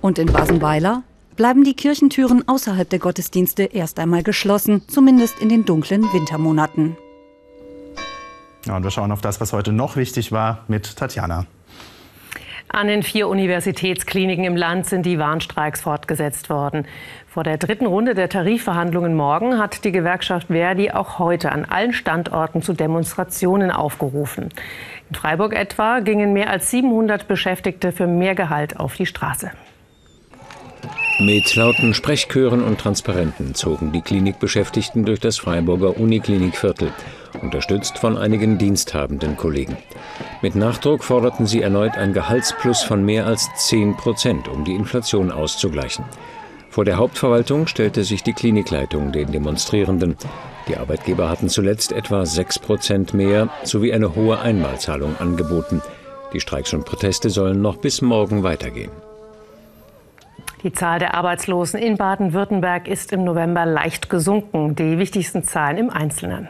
Und 0.00 0.18
in 0.18 0.26
Basenweiler 0.26 1.02
bleiben 1.36 1.64
die 1.64 1.74
Kirchentüren 1.74 2.46
außerhalb 2.48 2.88
der 2.88 2.98
Gottesdienste 2.98 3.64
erst 3.64 3.98
einmal 3.98 4.22
geschlossen, 4.22 4.82
zumindest 4.88 5.40
in 5.40 5.48
den 5.48 5.64
dunklen 5.64 6.02
Wintermonaten. 6.12 6.96
Ja, 8.66 8.76
und 8.76 8.82
wir 8.82 8.90
schauen 8.90 9.12
auf 9.12 9.20
das, 9.20 9.40
was 9.40 9.52
heute 9.52 9.72
noch 9.72 9.96
wichtig 9.96 10.32
war, 10.32 10.64
mit 10.66 10.96
Tatjana. 10.96 11.46
An 12.68 12.88
den 12.88 13.04
vier 13.04 13.28
Universitätskliniken 13.28 14.44
im 14.44 14.56
Land 14.56 14.86
sind 14.86 15.06
die 15.06 15.20
Warnstreiks 15.20 15.82
fortgesetzt 15.82 16.50
worden. 16.50 16.86
Vor 17.28 17.44
der 17.44 17.58
dritten 17.58 17.86
Runde 17.86 18.14
der 18.14 18.28
Tarifverhandlungen 18.28 19.14
morgen 19.14 19.58
hat 19.58 19.84
die 19.84 19.92
Gewerkschaft 19.92 20.48
Verdi 20.48 20.90
auch 20.90 21.20
heute 21.20 21.52
an 21.52 21.64
allen 21.64 21.92
Standorten 21.92 22.62
zu 22.62 22.72
Demonstrationen 22.72 23.70
aufgerufen. 23.70 24.48
In 25.08 25.14
Freiburg 25.14 25.54
etwa 25.54 26.00
gingen 26.00 26.32
mehr 26.32 26.50
als 26.50 26.70
700 26.72 27.28
Beschäftigte 27.28 27.92
für 27.92 28.08
mehr 28.08 28.34
Gehalt 28.34 28.80
auf 28.80 28.96
die 28.96 29.06
Straße. 29.06 29.52
Mit 31.18 31.54
lauten 31.56 31.94
Sprechchören 31.94 32.62
und 32.62 32.78
Transparenten 32.78 33.54
zogen 33.54 33.90
die 33.90 34.02
Klinikbeschäftigten 34.02 35.06
durch 35.06 35.18
das 35.18 35.38
Freiburger 35.38 35.98
Uniklinikviertel, 35.98 36.92
unterstützt 37.40 37.96
von 37.96 38.18
einigen 38.18 38.58
diensthabenden 38.58 39.34
Kollegen. 39.38 39.78
Mit 40.42 40.56
Nachdruck 40.56 41.02
forderten 41.02 41.46
sie 41.46 41.62
erneut 41.62 41.96
ein 41.96 42.12
Gehaltsplus 42.12 42.82
von 42.82 43.02
mehr 43.02 43.24
als 43.24 43.48
10 43.56 43.96
Prozent, 43.96 44.46
um 44.46 44.64
die 44.64 44.74
Inflation 44.74 45.32
auszugleichen. 45.32 46.04
Vor 46.68 46.84
der 46.84 46.98
Hauptverwaltung 46.98 47.66
stellte 47.66 48.04
sich 48.04 48.22
die 48.22 48.34
Klinikleitung 48.34 49.10
den 49.10 49.32
Demonstrierenden. 49.32 50.16
Die 50.68 50.76
Arbeitgeber 50.76 51.30
hatten 51.30 51.48
zuletzt 51.48 51.92
etwa 51.92 52.26
6 52.26 52.58
Prozent 52.58 53.14
mehr 53.14 53.48
sowie 53.64 53.94
eine 53.94 54.14
hohe 54.14 54.38
Einmalzahlung 54.38 55.16
angeboten. 55.18 55.80
Die 56.34 56.40
Streiks 56.40 56.74
und 56.74 56.84
Proteste 56.84 57.30
sollen 57.30 57.62
noch 57.62 57.76
bis 57.76 58.02
morgen 58.02 58.42
weitergehen. 58.42 58.90
Die 60.62 60.72
Zahl 60.72 60.98
der 60.98 61.14
Arbeitslosen 61.14 61.80
in 61.80 61.96
Baden-Württemberg 61.96 62.88
ist 62.88 63.12
im 63.12 63.24
November 63.24 63.66
leicht 63.66 64.08
gesunken. 64.08 64.74
Die 64.74 64.98
wichtigsten 64.98 65.44
Zahlen 65.44 65.76
im 65.76 65.90
Einzelnen. 65.90 66.48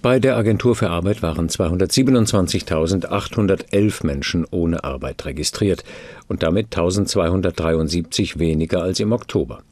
Bei 0.00 0.20
der 0.20 0.36
Agentur 0.36 0.76
für 0.76 0.90
Arbeit 0.90 1.22
waren 1.22 1.48
227.811 1.48 4.06
Menschen 4.06 4.46
ohne 4.48 4.84
Arbeit 4.84 5.24
registriert 5.24 5.82
und 6.28 6.44
damit 6.44 6.66
1273 6.66 8.38
weniger 8.38 8.80
als 8.80 9.00
im 9.00 9.10
Oktober. 9.10 9.64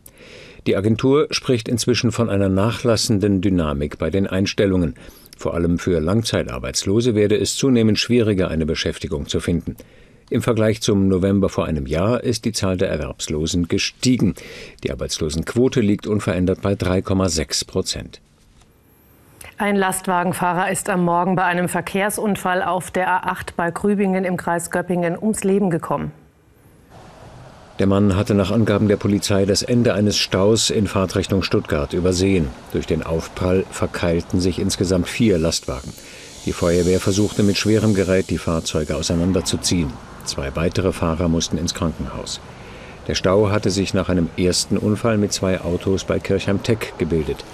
Die 0.67 0.77
Agentur 0.77 1.29
spricht 1.31 1.69
inzwischen 1.69 2.11
von 2.11 2.29
einer 2.29 2.49
nachlassenden 2.49 3.41
Dynamik 3.41 3.99
bei 3.99 4.11
den 4.11 4.27
Einstellungen. 4.27 4.97
Vor 5.39 5.55
allem 5.55 5.79
für 5.79 6.01
Langzeitarbeitslose 6.01 7.15
werde 7.15 7.39
es 7.39 7.55
zunehmend 7.55 8.01
schwieriger, 8.01 8.49
eine 8.49 8.67
Beschäftigung 8.67 9.29
zu 9.29 9.39
finden. 9.39 9.77
Im 10.29 10.43
Vergleich 10.43 10.83
zum 10.83 11.07
November 11.07 11.49
vor 11.49 11.67
einem 11.67 11.87
Jahr 11.87 12.25
ist 12.25 12.45
die 12.45 12.53
Zahl 12.53 12.77
der 12.77 12.89
Erwerbslosen 12.89 13.69
gestiegen. 13.69 14.35
Die 14.83 14.91
Arbeitslosenquote 14.91 15.81
liegt 15.81 16.09
unverändert 16.09 16.63
bei 16.63 16.73
3,6 16.73 17.67
Prozent. 17.67 18.21
Ein 19.57 19.77
Lastwagenfahrer 19.77 20.71
ist 20.71 20.91
am 20.91 21.05
Morgen 21.05 21.37
bei 21.37 21.45
einem 21.45 21.69
Verkehrsunfall 21.69 22.63
auf 22.63 22.91
der 22.91 23.09
A8 23.09 23.51
bei 23.57 23.71
Grübingen 23.71 24.25
im 24.25 24.37
Kreis 24.37 24.71
Göppingen 24.73 25.17
ums 25.17 25.45
Leben 25.45 25.71
gekommen. 25.71 26.11
Der 27.79 27.87
Mann 27.87 28.17
hatte 28.17 28.35
nach 28.35 28.51
Angaben 28.51 28.89
der 28.89 28.97
Polizei 28.97 29.45
das 29.45 29.63
Ende 29.63 29.95
eines 29.95 30.17
Staus 30.17 30.71
in 30.71 30.89
Fahrtrichtung 30.89 31.43
Stuttgart 31.43 31.93
übersehen. 31.93 32.49
Durch 32.73 32.87
den 32.87 33.03
Aufprall 33.03 33.65
verkeilten 33.71 34.41
sich 34.41 34.59
insgesamt 34.59 35.09
vier 35.09 35.39
Lastwagen. 35.39 35.93
Die 36.47 36.53
Feuerwehr 36.53 37.01
versuchte 37.01 37.43
mit 37.43 37.59
schwerem 37.59 37.95
Gerät 37.95 38.31
die 38.31 38.39
Fahrzeuge 38.39 38.97
auseinanderzuziehen. 38.97 39.93
Zwei 40.27 40.55
weitere 40.57 40.93
Fahrer 40.93 41.29
mussten 41.29 41.57
ins 41.57 41.73
Krankenhaus. 41.73 42.41
Der 43.07 43.15
Stau 43.15 43.51
hatte 43.51 43.71
sich 43.71 43.95
nach 43.95 44.09
einem 44.09 44.29
ersten 44.37 44.77
Unfall 44.77 45.17
mit 45.17 45.33
zwei 45.33 45.61
Autos 45.61 46.05
bei 46.05 46.19
Kirchheim-Teck 46.19 46.95
gebildet. 46.99 47.45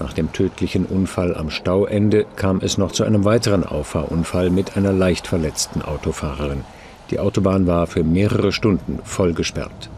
Nach 0.00 0.14
dem 0.14 0.32
tödlichen 0.32 0.86
Unfall 0.86 1.36
am 1.36 1.50
Stauende 1.50 2.26
kam 2.36 2.60
es 2.62 2.78
noch 2.78 2.92
zu 2.92 3.04
einem 3.04 3.24
weiteren 3.24 3.64
Auffahrunfall 3.64 4.50
mit 4.50 4.76
einer 4.76 4.92
leicht 4.92 5.26
verletzten 5.26 5.82
Autofahrerin. 5.82 6.64
Die 7.10 7.18
Autobahn 7.18 7.66
war 7.66 7.86
für 7.86 8.02
mehrere 8.02 8.50
Stunden 8.50 8.98
voll 9.04 9.34
gesperrt. 9.34 9.90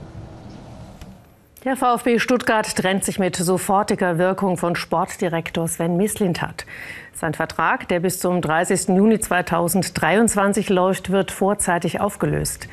Der 1.66 1.74
VfB 1.74 2.20
Stuttgart 2.20 2.76
trennt 2.76 3.04
sich 3.04 3.18
mit 3.18 3.34
sofortiger 3.34 4.18
Wirkung 4.18 4.56
von 4.56 4.76
Sportdirektor 4.76 5.66
Sven 5.66 5.96
Mislintat. 5.96 6.64
Sein 7.12 7.34
Vertrag, 7.34 7.88
der 7.88 7.98
bis 7.98 8.20
zum 8.20 8.40
30. 8.40 8.90
Juni 8.90 9.18
2023 9.18 10.68
läuft, 10.68 11.10
wird 11.10 11.32
vorzeitig 11.32 12.00
aufgelöst. 12.00 12.68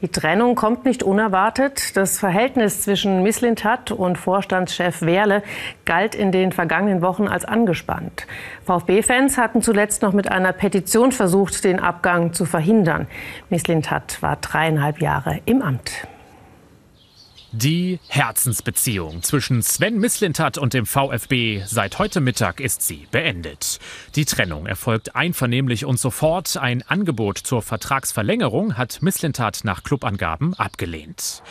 Die 0.00 0.06
Trennung 0.06 0.54
kommt 0.54 0.84
nicht 0.84 1.02
unerwartet. 1.02 1.96
Das 1.96 2.20
Verhältnis 2.20 2.82
zwischen 2.82 3.24
Mislintat 3.24 3.90
und 3.90 4.16
Vorstandschef 4.16 5.02
Werle 5.02 5.42
galt 5.84 6.14
in 6.14 6.30
den 6.30 6.52
vergangenen 6.52 7.02
Wochen 7.02 7.26
als 7.26 7.44
angespannt. 7.44 8.28
VfB-Fans 8.64 9.38
hatten 9.38 9.60
zuletzt 9.60 10.02
noch 10.02 10.12
mit 10.12 10.30
einer 10.30 10.52
Petition 10.52 11.10
versucht, 11.10 11.64
den 11.64 11.80
Abgang 11.80 12.32
zu 12.32 12.44
verhindern. 12.44 13.08
Mislintat 13.50 14.22
war 14.22 14.36
dreieinhalb 14.36 15.00
Jahre 15.00 15.40
im 15.46 15.62
Amt. 15.62 16.06
Die 17.58 18.00
Herzensbeziehung 18.08 19.22
zwischen 19.22 19.62
Sven 19.62 19.98
Mislintat 19.98 20.58
und 20.58 20.74
dem 20.74 20.84
VfB 20.84 21.62
seit 21.64 21.98
heute 21.98 22.20
Mittag 22.20 22.60
ist 22.60 22.82
sie 22.82 23.06
beendet. 23.10 23.80
Die 24.14 24.26
Trennung 24.26 24.66
erfolgt 24.66 25.16
einvernehmlich 25.16 25.86
und 25.86 25.98
sofort. 25.98 26.58
Ein 26.58 26.82
Angebot 26.82 27.38
zur 27.38 27.62
Vertragsverlängerung 27.62 28.76
hat 28.76 29.00
Mislintat 29.00 29.60
nach 29.64 29.84
Clubangaben 29.84 30.52
abgelehnt. 30.52 31.42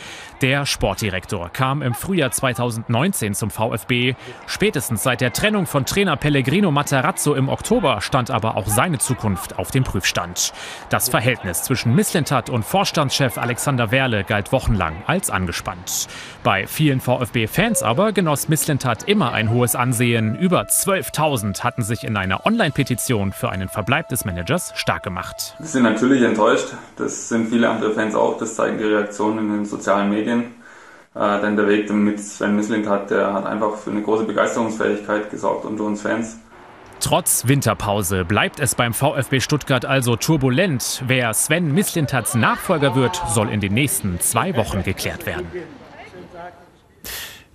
Der 0.42 0.66
Sportdirektor 0.66 1.48
kam 1.48 1.80
im 1.80 1.94
Frühjahr 1.94 2.30
2019 2.30 3.32
zum 3.32 3.48
VfB. 3.48 4.16
Spätestens 4.46 5.02
seit 5.02 5.22
der 5.22 5.32
Trennung 5.32 5.64
von 5.64 5.86
Trainer 5.86 6.16
Pellegrino 6.16 6.70
Matarazzo 6.70 7.34
im 7.34 7.48
Oktober 7.48 8.02
stand 8.02 8.30
aber 8.30 8.58
auch 8.58 8.66
seine 8.66 8.98
Zukunft 8.98 9.58
auf 9.58 9.70
dem 9.70 9.82
Prüfstand. 9.82 10.52
Das 10.90 11.08
Verhältnis 11.08 11.62
zwischen 11.62 11.94
Mislintat 11.94 12.50
und 12.50 12.66
Vorstandschef 12.66 13.38
Alexander 13.38 13.90
Werle 13.90 14.24
galt 14.24 14.52
wochenlang 14.52 15.02
als 15.06 15.30
angespannt. 15.30 16.06
Bei 16.44 16.66
vielen 16.66 17.00
VfB-Fans 17.00 17.82
aber 17.82 18.12
genoss 18.12 18.50
Misslintat 18.50 19.04
immer 19.04 19.32
ein 19.32 19.48
hohes 19.48 19.74
Ansehen. 19.74 20.36
Über 20.36 20.64
12.000 20.64 21.62
hatten 21.62 21.82
sich 21.82 22.04
in 22.04 22.14
einer 22.18 22.44
Online-Petition 22.44 23.32
für 23.32 23.48
einen 23.48 23.70
Verbleib 23.70 24.10
des 24.10 24.26
Managers 24.26 24.72
stark 24.76 25.02
gemacht. 25.02 25.54
Wir 25.58 25.66
sind 25.66 25.84
natürlich 25.84 26.22
enttäuscht. 26.22 26.74
Das 26.96 27.30
sind 27.30 27.48
viele 27.48 27.70
andere 27.70 27.94
Fans 27.94 28.14
auch. 28.14 28.36
Das 28.36 28.54
zeigen 28.54 28.76
die 28.76 28.84
Reaktionen 28.84 29.38
in 29.38 29.48
den 29.50 29.64
sozialen 29.64 30.10
Medien. 30.10 30.25
Äh, 30.26 31.40
denn 31.40 31.56
der 31.56 31.66
Weg 31.66 31.90
mit 31.90 32.20
Sven 32.20 32.56
Mislintat, 32.56 33.10
der 33.10 33.32
hat 33.32 33.46
einfach 33.46 33.76
für 33.76 33.90
eine 33.90 34.02
große 34.02 34.24
Begeisterungsfähigkeit 34.24 35.30
gesorgt 35.30 35.64
unter 35.64 35.84
uns 35.84 36.02
Fans. 36.02 36.38
Trotz 37.00 37.46
Winterpause 37.46 38.24
bleibt 38.24 38.58
es 38.58 38.74
beim 38.74 38.92
VfB 38.92 39.40
Stuttgart 39.40 39.84
also 39.84 40.16
turbulent. 40.16 41.02
Wer 41.06 41.32
Sven 41.34 41.72
Mislintats 41.72 42.34
Nachfolger 42.34 42.94
wird, 42.96 43.20
soll 43.28 43.50
in 43.50 43.60
den 43.60 43.74
nächsten 43.74 44.18
zwei 44.20 44.56
Wochen 44.56 44.82
geklärt 44.82 45.26
werden. 45.26 45.46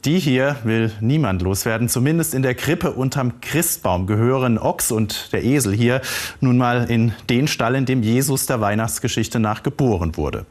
Die 0.06 0.18
hier 0.18 0.56
will 0.64 0.92
niemand 1.00 1.44
loswerden. 1.44 1.88
Zumindest 1.88 2.34
in 2.34 2.42
der 2.42 2.56
Krippe 2.56 2.92
unterm 2.92 3.40
Christbaum 3.42 4.08
gehören 4.08 4.58
Ochs 4.58 4.92
und 4.92 5.32
der 5.32 5.44
Esel 5.44 5.74
hier 5.74 6.02
nun 6.40 6.58
mal 6.58 6.90
in 6.90 7.14
den 7.30 7.48
Stall, 7.48 7.76
in 7.76 7.86
dem 7.86 8.02
Jesus 8.02 8.48
der 8.48 8.62
Weihnachtsgeschichte 8.62 9.40
nach 9.40 9.62
geboren 9.62 10.18
wurde. 10.18 10.48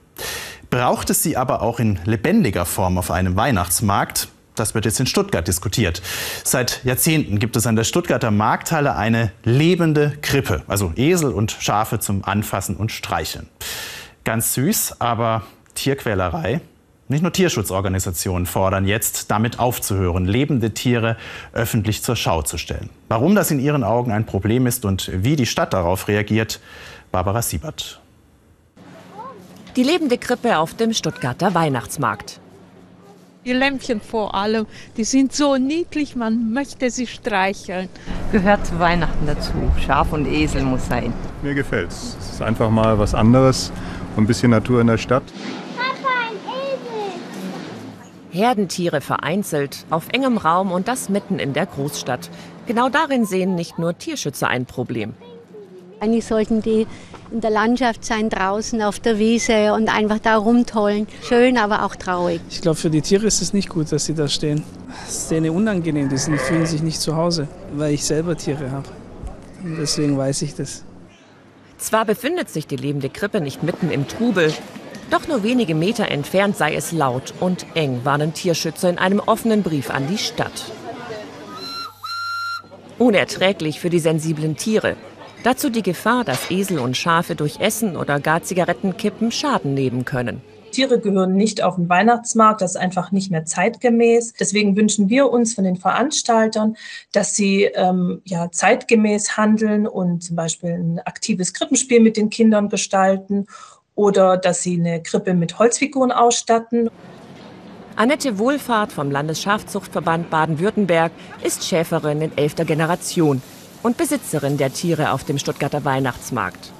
Braucht 0.70 1.10
es 1.10 1.22
sie 1.22 1.36
aber 1.36 1.62
auch 1.62 1.80
in 1.80 1.98
lebendiger 2.04 2.64
Form 2.64 2.96
auf 2.96 3.10
einem 3.10 3.36
Weihnachtsmarkt? 3.36 4.28
Das 4.54 4.74
wird 4.74 4.84
jetzt 4.84 5.00
in 5.00 5.06
Stuttgart 5.06 5.46
diskutiert. 5.46 6.00
Seit 6.44 6.84
Jahrzehnten 6.84 7.38
gibt 7.38 7.56
es 7.56 7.66
an 7.66 7.76
der 7.76 7.84
Stuttgarter 7.84 8.30
Markthalle 8.30 8.94
eine 8.94 9.32
lebende 9.42 10.16
Krippe, 10.22 10.62
also 10.68 10.92
Esel 10.96 11.32
und 11.32 11.56
Schafe 11.58 11.98
zum 11.98 12.24
Anfassen 12.24 12.76
und 12.76 12.92
Streicheln. 12.92 13.48
Ganz 14.24 14.54
süß, 14.54 15.00
aber 15.00 15.42
Tierquälerei 15.74 16.60
nicht 17.10 17.22
nur 17.22 17.32
Tierschutzorganisationen 17.32 18.46
fordern 18.46 18.86
jetzt, 18.86 19.32
damit 19.32 19.58
aufzuhören, 19.58 20.26
lebende 20.26 20.72
Tiere 20.72 21.16
öffentlich 21.52 22.04
zur 22.04 22.14
Schau 22.14 22.42
zu 22.42 22.56
stellen. 22.56 22.88
Warum 23.08 23.34
das 23.34 23.50
in 23.50 23.58
ihren 23.58 23.82
Augen 23.82 24.12
ein 24.12 24.26
Problem 24.26 24.68
ist 24.68 24.84
und 24.84 25.10
wie 25.12 25.34
die 25.34 25.46
Stadt 25.46 25.72
darauf 25.72 26.06
reagiert, 26.06 26.60
Barbara 27.10 27.42
Siebert. 27.42 28.00
Die 29.80 29.86
lebende 29.86 30.18
Krippe 30.18 30.58
auf 30.58 30.74
dem 30.74 30.92
Stuttgarter 30.92 31.54
Weihnachtsmarkt. 31.54 32.38
Die 33.46 33.54
Lämpchen 33.54 34.02
vor 34.02 34.34
allem, 34.34 34.66
die 34.98 35.04
sind 35.04 35.32
so 35.32 35.56
niedlich, 35.56 36.14
man 36.16 36.52
möchte 36.52 36.90
sie 36.90 37.06
streicheln. 37.06 37.88
Gehört 38.30 38.66
zu 38.66 38.78
Weihnachten 38.78 39.26
dazu. 39.26 39.54
Schaf 39.82 40.12
und 40.12 40.26
Esel 40.26 40.64
muss 40.64 40.86
sein. 40.86 41.14
Mir 41.40 41.54
gefällt 41.54 41.88
Es 41.92 42.14
Es 42.20 42.32
ist 42.32 42.42
einfach 42.42 42.68
mal 42.68 42.98
was 42.98 43.14
anderes, 43.14 43.72
ein 44.18 44.26
bisschen 44.26 44.50
Natur 44.50 44.82
in 44.82 44.88
der 44.88 44.98
Stadt. 44.98 45.22
Herdentiere 48.32 49.00
vereinzelt, 49.00 49.86
auf 49.88 50.10
engem 50.12 50.36
Raum 50.36 50.72
und 50.72 50.88
das 50.88 51.08
mitten 51.08 51.38
in 51.38 51.54
der 51.54 51.64
Großstadt. 51.64 52.28
Genau 52.66 52.90
darin 52.90 53.24
sehen 53.24 53.54
nicht 53.54 53.78
nur 53.78 53.96
Tierschützer 53.96 54.46
ein 54.46 54.66
Problem. 54.66 55.14
Eigentlich 56.00 56.24
sollten 56.24 56.62
die 56.62 56.86
in 57.30 57.42
der 57.42 57.50
Landschaft 57.50 58.06
sein, 58.06 58.30
draußen 58.30 58.80
auf 58.80 59.00
der 59.00 59.18
Wiese 59.18 59.74
und 59.74 59.94
einfach 59.94 60.18
da 60.18 60.38
rumtollen. 60.38 61.06
Schön, 61.22 61.58
aber 61.58 61.84
auch 61.84 61.94
traurig. 61.94 62.40
Ich 62.48 62.62
glaube, 62.62 62.76
für 62.76 62.88
die 62.88 63.02
Tiere 63.02 63.26
ist 63.26 63.42
es 63.42 63.52
nicht 63.52 63.68
gut, 63.68 63.92
dass 63.92 64.06
sie 64.06 64.14
da 64.14 64.26
stehen. 64.26 64.64
Es 65.06 65.16
ist 65.18 65.30
denen 65.30 65.50
unangenehm, 65.50 66.08
die 66.08 66.16
fühlen 66.16 66.64
sich 66.64 66.82
nicht 66.82 67.02
zu 67.02 67.16
Hause, 67.16 67.48
weil 67.74 67.92
ich 67.92 68.02
selber 68.02 68.34
Tiere 68.34 68.70
habe. 68.70 68.88
Und 69.62 69.76
deswegen 69.78 70.16
weiß 70.16 70.40
ich 70.40 70.54
das. 70.54 70.84
Zwar 71.76 72.06
befindet 72.06 72.48
sich 72.48 72.66
die 72.66 72.76
lebende 72.76 73.10
Krippe 73.10 73.42
nicht 73.42 73.62
mitten 73.62 73.90
im 73.90 74.08
Trubel, 74.08 74.54
doch 75.10 75.28
nur 75.28 75.42
wenige 75.42 75.74
Meter 75.74 76.08
entfernt 76.08 76.56
sei 76.56 76.74
es 76.74 76.92
laut 76.92 77.34
und 77.40 77.66
eng, 77.74 78.00
warnen 78.04 78.32
Tierschützer 78.32 78.88
in 78.88 78.96
einem 78.96 79.20
offenen 79.20 79.62
Brief 79.62 79.90
an 79.90 80.06
die 80.08 80.18
Stadt. 80.18 80.72
Unerträglich 82.98 83.80
für 83.80 83.90
die 83.90 83.98
sensiblen 83.98 84.56
Tiere. 84.56 84.96
Dazu 85.42 85.70
die 85.70 85.82
Gefahr, 85.82 86.24
dass 86.24 86.50
Esel 86.50 86.78
und 86.78 86.98
Schafe 86.98 87.34
durch 87.34 87.60
Essen 87.60 87.96
oder 87.96 88.20
gar 88.20 88.42
Zigarettenkippen 88.42 89.32
Schaden 89.32 89.72
nehmen 89.72 90.04
können. 90.04 90.42
Tiere 90.70 91.00
gehören 91.00 91.34
nicht 91.34 91.62
auf 91.62 91.76
den 91.76 91.88
Weihnachtsmarkt, 91.88 92.60
das 92.60 92.72
ist 92.72 92.76
einfach 92.76 93.10
nicht 93.10 93.30
mehr 93.30 93.46
zeitgemäß. 93.46 94.34
Deswegen 94.38 94.76
wünschen 94.76 95.08
wir 95.08 95.30
uns 95.30 95.54
von 95.54 95.64
den 95.64 95.76
Veranstaltern, 95.76 96.76
dass 97.12 97.34
sie 97.34 97.64
ähm, 97.64 98.20
ja, 98.24 98.50
zeitgemäß 98.50 99.36
handeln 99.38 99.86
und 99.86 100.22
zum 100.22 100.36
Beispiel 100.36 100.72
ein 100.72 101.00
aktives 101.04 101.54
Krippenspiel 101.54 102.00
mit 102.00 102.18
den 102.18 102.28
Kindern 102.28 102.68
gestalten 102.68 103.46
oder 103.94 104.36
dass 104.36 104.62
sie 104.62 104.78
eine 104.78 105.02
Krippe 105.02 105.34
mit 105.34 105.58
Holzfiguren 105.58 106.12
ausstatten. 106.12 106.90
Annette 107.96 108.38
Wohlfahrt 108.38 108.92
vom 108.92 109.10
Landesschafzuchtverband 109.10 110.30
Baden-Württemberg 110.30 111.12
ist 111.42 111.64
Schäferin 111.64 112.22
in 112.22 112.36
elfter 112.36 112.64
Generation 112.64 113.42
und 113.82 113.96
Besitzerin 113.96 114.56
der 114.56 114.72
Tiere 114.72 115.12
auf 115.12 115.24
dem 115.24 115.38
Stuttgarter 115.38 115.84
Weihnachtsmarkt. 115.84 116.72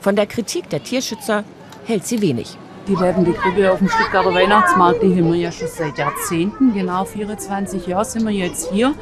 Von 0.00 0.16
der 0.16 0.26
Kritik 0.26 0.68
der 0.70 0.82
Tierschützer 0.82 1.44
hält 1.84 2.06
sie 2.06 2.20
wenig. 2.20 2.56
Die 2.88 2.94
lebende 2.96 3.32
Krippe 3.32 3.70
auf 3.70 3.78
dem 3.78 3.88
Stuttgarter 3.88 4.34
Weihnachtsmarkt, 4.34 5.02
die 5.02 5.16
haben 5.16 5.32
wir 5.32 5.38
ja 5.38 5.52
schon 5.52 5.68
seit 5.68 5.98
Jahrzehnten, 5.98 6.74
genau 6.74 7.04
24 7.04 7.86
Jahre 7.86 8.04
sind 8.04 8.24
wir 8.24 8.32
jetzt 8.32 8.72
hier. 8.72 8.94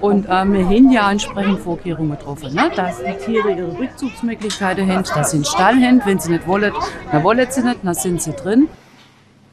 Und 0.00 0.26
äh, 0.26 0.44
wir 0.44 0.64
haben 0.64 0.92
ja 0.92 1.10
entsprechend 1.10 1.58
Vorkehrungen 1.60 2.12
getroffen, 2.12 2.54
ne? 2.54 2.70
dass 2.74 2.98
die 2.98 3.24
Tiere 3.24 3.50
ihre 3.50 3.78
Rückzugsmöglichkeiten 3.78 4.90
haben, 4.90 5.02
dass 5.02 5.30
sie 5.30 5.38
einen 5.38 5.44
Stall 5.44 5.74
haben. 5.82 6.02
Wenn 6.04 6.18
sie 6.18 6.32
nicht 6.32 6.46
wollen, 6.46 6.72
dann 7.10 7.24
wollen 7.24 7.46
sie 7.50 7.62
nicht, 7.62 7.78
dann 7.82 7.94
sind 7.94 8.22
sie 8.22 8.32
drin. 8.32 8.68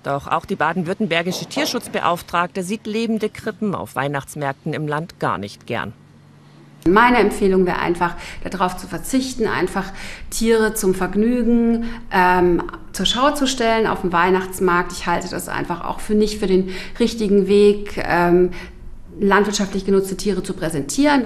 Doch 0.04 0.28
auch 0.28 0.46
die 0.46 0.56
baden-württembergische 0.56 1.46
Tierschutzbeauftragte 1.46 2.62
sieht 2.62 2.86
lebende 2.86 3.30
Krippen 3.30 3.74
auf 3.74 3.96
Weihnachtsmärkten 3.96 4.74
im 4.74 4.88
Land 4.88 5.20
gar 5.20 5.38
nicht 5.38 5.66
gern. 5.66 5.94
Meine 6.88 7.20
Empfehlung 7.20 7.66
wäre 7.66 7.80
einfach, 7.80 8.16
darauf 8.50 8.76
zu 8.76 8.88
verzichten, 8.88 9.48
einfach 9.48 9.92
Tiere 10.30 10.74
zum 10.74 10.94
Vergnügen 10.94 11.86
ähm, 12.12 12.62
zur 12.92 13.06
Schau 13.06 13.32
zu 13.32 13.48
stellen 13.48 13.88
auf 13.88 14.02
dem 14.02 14.12
Weihnachtsmarkt. 14.12 14.92
Ich 14.92 15.08
halte 15.08 15.30
das 15.30 15.48
einfach 15.48 15.86
auch 15.86 16.02
für 16.02 16.14
nicht 16.14 16.40
für 16.40 16.48
den 16.48 16.72
richtigen 17.00 17.48
Weg, 17.48 18.04
ähm, 18.06 18.52
landwirtschaftlich 19.20 19.86
genutzte 19.86 20.18
Tiere 20.18 20.44
zu 20.44 20.54
präsentieren. 20.54 21.26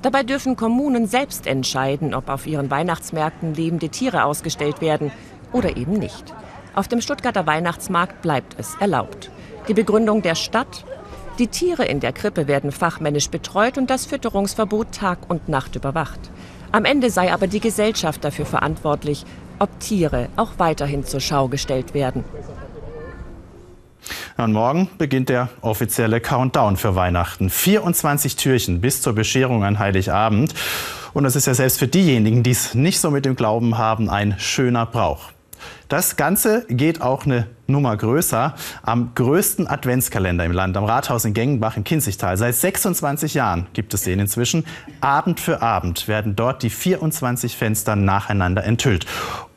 Dabei 0.00 0.22
dürfen 0.22 0.56
Kommunen 0.56 1.06
selbst 1.06 1.46
entscheiden, 1.46 2.14
ob 2.14 2.30
auf 2.30 2.46
ihren 2.46 2.70
Weihnachtsmärkten 2.70 3.54
lebende 3.54 3.90
Tiere 3.90 4.24
ausgestellt 4.24 4.80
werden 4.80 5.12
oder 5.52 5.76
eben 5.76 5.92
nicht. 5.92 6.32
Auf 6.74 6.88
dem 6.88 7.02
Stuttgarter 7.02 7.46
Weihnachtsmarkt 7.46 8.22
bleibt 8.22 8.56
es 8.58 8.76
erlaubt. 8.80 9.30
Die 9.68 9.74
Begründung 9.74 10.22
der 10.22 10.36
Stadt? 10.36 10.84
Die 11.40 11.48
Tiere 11.48 11.86
in 11.86 12.00
der 12.00 12.12
Krippe 12.12 12.48
werden 12.48 12.70
fachmännisch 12.70 13.30
betreut 13.30 13.78
und 13.78 13.88
das 13.88 14.04
Fütterungsverbot 14.04 14.92
Tag 14.92 15.20
und 15.30 15.48
Nacht 15.48 15.74
überwacht. 15.74 16.20
Am 16.70 16.84
Ende 16.84 17.08
sei 17.08 17.32
aber 17.32 17.46
die 17.46 17.60
Gesellschaft 17.60 18.22
dafür 18.22 18.44
verantwortlich, 18.44 19.24
ob 19.58 19.80
Tiere 19.80 20.28
auch 20.36 20.58
weiterhin 20.58 21.02
zur 21.06 21.20
Schau 21.20 21.48
gestellt 21.48 21.94
werden. 21.94 22.24
Und 24.36 24.52
morgen 24.52 24.90
beginnt 24.98 25.30
der 25.30 25.48
offizielle 25.62 26.20
Countdown 26.20 26.76
für 26.76 26.94
Weihnachten. 26.94 27.48
24 27.48 28.36
Türchen 28.36 28.82
bis 28.82 29.00
zur 29.00 29.14
Bescherung 29.14 29.64
an 29.64 29.78
Heiligabend. 29.78 30.52
Und 31.14 31.24
das 31.24 31.36
ist 31.36 31.46
ja 31.46 31.54
selbst 31.54 31.78
für 31.78 31.88
diejenigen, 31.88 32.42
die 32.42 32.50
es 32.50 32.74
nicht 32.74 33.00
so 33.00 33.10
mit 33.10 33.24
dem 33.24 33.34
Glauben 33.34 33.78
haben, 33.78 34.10
ein 34.10 34.34
schöner 34.38 34.84
Brauch. 34.84 35.30
Das 35.88 36.16
Ganze 36.16 36.66
geht 36.68 37.00
auch 37.00 37.24
eine 37.24 37.46
Nummer 37.70 37.96
größer. 37.96 38.54
Am 38.82 39.12
größten 39.14 39.66
Adventskalender 39.68 40.44
im 40.44 40.52
Land, 40.52 40.76
am 40.76 40.84
Rathaus 40.84 41.24
in 41.24 41.34
Gengenbach 41.34 41.76
im 41.76 41.84
Kinzigtal. 41.84 42.36
Seit 42.36 42.54
26 42.54 43.34
Jahren 43.34 43.66
gibt 43.72 43.94
es 43.94 44.02
den 44.02 44.20
inzwischen. 44.20 44.64
Abend 45.00 45.40
für 45.40 45.62
Abend 45.62 46.08
werden 46.08 46.36
dort 46.36 46.62
die 46.62 46.70
24 46.70 47.56
Fenster 47.56 47.96
nacheinander 47.96 48.64
enthüllt. 48.64 49.06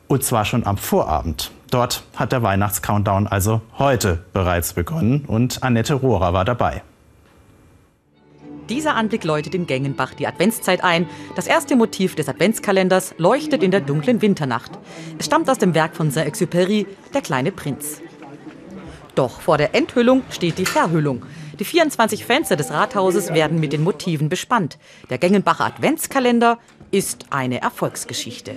Und 0.07 0.23
zwar 0.23 0.45
schon 0.45 0.65
am 0.65 0.77
Vorabend. 0.77 1.51
Dort 1.71 2.03
hat 2.15 2.31
der 2.31 2.43
Weihnachtscountdown 2.43 3.25
also 3.25 3.61
heute 3.79 4.23
bereits 4.31 4.73
begonnen 4.73 5.25
und 5.25 5.63
Annette 5.63 5.95
Rohrer 5.95 6.33
war 6.33 6.45
dabei. 6.45 6.83
Dieser 8.73 8.95
Anblick 8.95 9.23
läutet 9.23 9.53
in 9.53 9.67
Gengenbach 9.67 10.15
die 10.15 10.25
Adventszeit 10.25 10.83
ein. 10.83 11.07
Das 11.35 11.45
erste 11.45 11.75
Motiv 11.75 12.15
des 12.15 12.27
Adventskalenders 12.27 13.13
leuchtet 13.19 13.61
in 13.61 13.69
der 13.69 13.81
dunklen 13.81 14.23
Winternacht. 14.23 14.71
Es 15.19 15.27
stammt 15.27 15.47
aus 15.47 15.59
dem 15.59 15.75
Werk 15.75 15.95
von 15.95 16.09
Saint-Exupéry, 16.09 16.87
Der 17.13 17.21
kleine 17.21 17.51
Prinz. 17.51 18.01
Doch 19.13 19.41
vor 19.41 19.59
der 19.59 19.75
Enthüllung 19.75 20.23
steht 20.31 20.57
die 20.57 20.65
Verhüllung. 20.65 21.23
Die 21.59 21.65
24 21.65 22.25
Fenster 22.25 22.55
des 22.55 22.71
Rathauses 22.71 23.31
werden 23.31 23.59
mit 23.59 23.73
den 23.73 23.83
Motiven 23.83 24.27
bespannt. 24.27 24.79
Der 25.11 25.19
Gengenbacher 25.19 25.65
Adventskalender 25.65 26.57
ist 26.89 27.27
eine 27.29 27.61
Erfolgsgeschichte. 27.61 28.55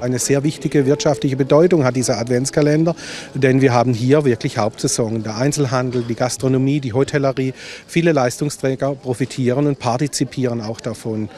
Eine 0.00 0.18
sehr 0.18 0.42
wichtige 0.42 0.86
wirtschaftliche 0.86 1.36
Bedeutung 1.36 1.84
hat 1.84 1.96
dieser 1.96 2.18
Adventskalender, 2.18 2.94
denn 3.34 3.60
wir 3.60 3.72
haben 3.72 3.94
hier 3.94 4.24
wirklich 4.24 4.58
Hauptsaison. 4.58 5.22
Der 5.22 5.36
Einzelhandel, 5.36 6.02
die 6.02 6.14
Gastronomie, 6.14 6.80
die 6.80 6.92
Hotellerie, 6.92 7.54
viele 7.86 8.12
Leistungsträger 8.12 8.94
profitieren 8.94 9.66
und 9.66 9.78
partizipieren 9.78 10.60
auch 10.60 10.80
davon. 10.80 11.28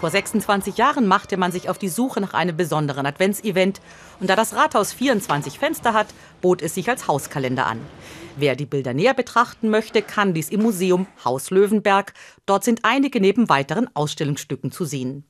Vor 0.00 0.10
26 0.10 0.76
Jahren 0.76 1.08
machte 1.08 1.36
man 1.36 1.50
sich 1.50 1.68
auf 1.68 1.78
die 1.78 1.88
Suche 1.88 2.20
nach 2.20 2.32
einem 2.32 2.56
besonderen 2.56 3.04
Adventsevent. 3.04 3.80
Und 4.20 4.30
da 4.30 4.36
das 4.36 4.54
Rathaus 4.54 4.92
24 4.92 5.58
Fenster 5.58 5.92
hat, 5.92 6.06
bot 6.40 6.62
es 6.62 6.74
sich 6.74 6.88
als 6.88 7.08
Hauskalender 7.08 7.66
an. 7.66 7.80
Wer 8.40 8.54
die 8.54 8.66
Bilder 8.66 8.94
näher 8.94 9.14
betrachten 9.14 9.68
möchte, 9.68 10.00
kann 10.00 10.32
dies 10.32 10.48
im 10.48 10.62
Museum 10.62 11.08
Haus 11.24 11.50
Löwenberg. 11.50 12.12
Dort 12.46 12.62
sind 12.62 12.80
einige 12.84 13.20
neben 13.20 13.48
weiteren 13.48 13.90
Ausstellungsstücken 13.94 14.70
zu 14.70 14.84
sehen. 14.84 15.24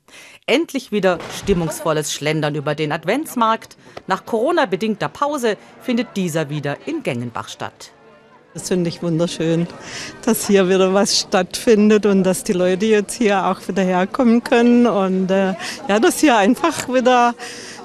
Endlich 0.44 0.92
wieder 0.92 1.18
stimmungsvolles 1.38 2.12
Schlendern 2.12 2.54
über 2.54 2.74
den 2.74 2.92
Adventsmarkt. 2.92 3.78
Nach 4.08 4.26
Corona-bedingter 4.26 5.08
Pause 5.08 5.56
findet 5.80 6.18
dieser 6.18 6.50
wieder 6.50 6.76
in 6.84 7.02
Gengenbach 7.02 7.48
statt. 7.48 7.92
Das 8.52 8.68
finde 8.68 8.90
ich 8.90 9.02
wunderschön, 9.02 9.66
dass 10.26 10.46
hier 10.46 10.68
wieder 10.68 10.92
was 10.92 11.18
stattfindet 11.18 12.04
und 12.04 12.24
dass 12.24 12.44
die 12.44 12.52
Leute 12.52 12.84
jetzt 12.84 13.14
hier 13.14 13.46
auch 13.46 13.66
wieder 13.68 13.84
herkommen 13.84 14.44
können 14.44 14.86
und 14.86 15.30
äh, 15.30 15.54
ja, 15.88 15.98
dass 15.98 16.20
hier 16.20 16.36
einfach 16.36 16.92
wieder 16.92 17.34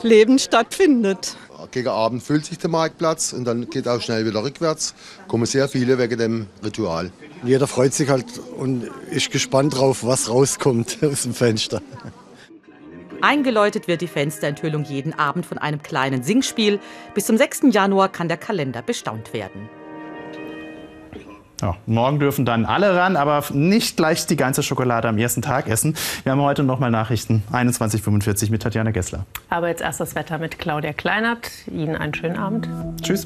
Leben 0.02 0.38
stattfindet 0.38 1.38
gegen 1.74 1.90
Abend 1.90 2.24
füllt 2.24 2.46
sich 2.46 2.58
der 2.58 2.70
Marktplatz 2.70 3.34
und 3.34 3.44
dann 3.44 3.70
geht 3.70 3.88
auch 3.88 4.00
schnell 4.00 4.26
wieder 4.26 4.44
rückwärts. 4.44 4.94
Kommen 5.28 5.46
sehr 5.46 5.68
viele 5.68 5.98
wegen 5.98 6.18
dem 6.18 6.48
Ritual. 6.64 7.12
Jeder 7.44 7.68
freut 7.68 7.94
sich 7.94 8.10
halt 8.10 8.26
und 8.58 8.90
ist 9.10 9.32
gespannt 9.32 9.78
drauf, 9.78 10.06
was 10.06 10.30
rauskommt 10.30 11.00
aus 11.04 11.24
dem 11.24 11.34
Fenster. 11.34 11.82
Eingeläutet 13.22 13.88
wird 13.88 14.02
die 14.02 14.08
Fensterenthüllung 14.08 14.84
jeden 14.86 15.14
Abend 15.14 15.46
von 15.46 15.58
einem 15.58 15.82
kleinen 15.82 16.24
Singspiel. 16.24 16.80
Bis 17.14 17.26
zum 17.26 17.38
6. 17.38 17.64
Januar 17.72 18.10
kann 18.10 18.28
der 18.28 18.38
Kalender 18.38 18.82
bestaunt 18.82 19.34
werden. 19.34 19.70
Ja, 21.62 21.76
morgen 21.86 22.20
dürfen 22.20 22.46
dann 22.46 22.66
alle 22.66 22.96
ran, 22.96 23.16
aber 23.16 23.44
nicht 23.54 23.96
gleich 23.96 24.26
die 24.26 24.36
ganze 24.36 24.64
Schokolade 24.64 25.08
am 25.08 25.18
ersten 25.18 25.42
Tag 25.42 25.68
essen. 25.68 25.96
Wir 26.24 26.32
haben 26.32 26.42
heute 26.42 26.64
noch 26.64 26.80
mal 26.80 26.92
Nachrichten 26.92 27.44
21.45 27.52 28.52
mit 28.52 28.64
Tatjana 28.64 28.92
Gessler. 28.92 29.26
Aber 29.50 29.70
jetzt 29.70 29.82
erst 29.82 30.00
das 30.00 30.16
Wetter 30.16 30.40
mit 30.40 30.60
Claudia 30.60 30.94
Kleinert. 30.94 31.50
Ihnen 31.68 31.96
einen 31.96 32.14
schönen 32.14 32.38
Abend. 32.38 32.68
Tschüss. 33.02 33.26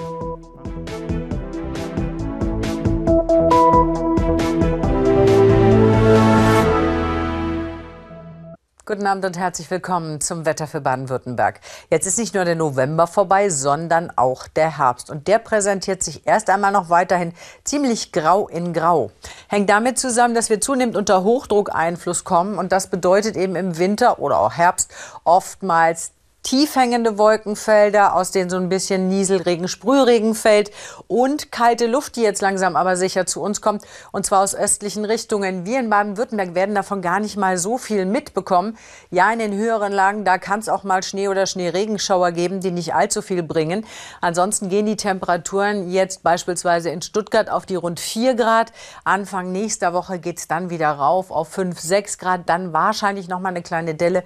Guten 8.87 9.05
Abend 9.05 9.25
und 9.25 9.37
herzlich 9.37 9.69
willkommen 9.69 10.21
zum 10.21 10.45
Wetter 10.45 10.65
für 10.65 10.79
Baden-Württemberg. 10.79 11.59
Jetzt 11.89 12.07
ist 12.07 12.17
nicht 12.17 12.33
nur 12.33 12.45
der 12.45 12.55
November 12.55 13.05
vorbei, 13.05 13.49
sondern 13.49 14.13
auch 14.15 14.47
der 14.47 14.77
Herbst. 14.77 15.09
Und 15.09 15.27
der 15.27 15.39
präsentiert 15.39 16.01
sich 16.01 16.25
erst 16.25 16.49
einmal 16.49 16.71
noch 16.71 16.89
weiterhin 16.89 17.33
ziemlich 17.65 18.13
grau 18.13 18.47
in 18.47 18.71
grau. 18.71 19.11
Hängt 19.49 19.69
damit 19.69 19.99
zusammen, 19.99 20.35
dass 20.35 20.49
wir 20.49 20.61
zunehmend 20.61 20.95
unter 20.95 21.25
Hochdruckeinfluss 21.25 22.23
kommen. 22.23 22.57
Und 22.57 22.71
das 22.71 22.87
bedeutet 22.87 23.35
eben 23.35 23.57
im 23.57 23.77
Winter 23.77 24.19
oder 24.19 24.39
auch 24.39 24.53
Herbst 24.53 24.89
oftmals 25.25 26.13
tief 26.47 26.77
hängende 26.77 27.17
Wolkenfelder, 27.17 28.15
aus 28.15 28.31
denen 28.31 28.49
so 28.49 28.55
ein 28.55 28.69
bisschen 28.69 29.09
Nieselregen, 29.09 29.67
Sprühregen 29.67 30.33
fällt 30.33 30.71
und 31.07 31.51
kalte 31.51 31.87
Luft, 31.87 32.15
die 32.15 32.21
jetzt 32.21 32.41
langsam 32.41 32.77
aber 32.77 32.95
sicher 32.95 33.25
zu 33.25 33.41
uns 33.41 33.59
kommt, 33.59 33.83
und 34.13 34.25
zwar 34.25 34.43
aus 34.43 34.55
östlichen 34.55 35.03
Richtungen. 35.03 35.65
Wir 35.65 35.81
in 35.81 35.89
Baden-Württemberg 35.89 36.55
werden 36.55 36.73
davon 36.73 37.01
gar 37.01 37.19
nicht 37.19 37.35
mal 37.35 37.57
so 37.57 37.77
viel 37.77 38.05
mitbekommen. 38.05 38.77
Ja, 39.11 39.29
in 39.33 39.39
den 39.39 39.57
höheren 39.57 39.91
Lagen, 39.91 40.23
da 40.23 40.37
kann 40.37 40.61
es 40.61 40.69
auch 40.69 40.85
mal 40.85 41.03
Schnee- 41.03 41.27
oder 41.27 41.47
Schneeregenschauer 41.47 42.31
geben, 42.31 42.61
die 42.61 42.71
nicht 42.71 42.95
allzu 42.95 43.21
viel 43.21 43.43
bringen. 43.43 43.85
Ansonsten 44.21 44.69
gehen 44.69 44.85
die 44.85 44.95
Temperaturen 44.95 45.91
jetzt 45.91 46.23
beispielsweise 46.23 46.91
in 46.91 47.01
Stuttgart 47.01 47.49
auf 47.49 47.65
die 47.65 47.75
rund 47.75 47.99
4 47.99 48.35
Grad. 48.35 48.71
Anfang 49.03 49.51
nächster 49.51 49.91
Woche 49.91 50.17
geht 50.17 50.37
es 50.37 50.47
dann 50.47 50.69
wieder 50.69 50.91
rauf 50.91 51.29
auf 51.29 51.49
5, 51.49 51.77
6 51.77 52.17
Grad. 52.19 52.47
Dann 52.47 52.71
wahrscheinlich 52.71 53.27
noch 53.27 53.41
mal 53.41 53.49
eine 53.49 53.63
kleine 53.63 53.95
Delle 53.95 54.23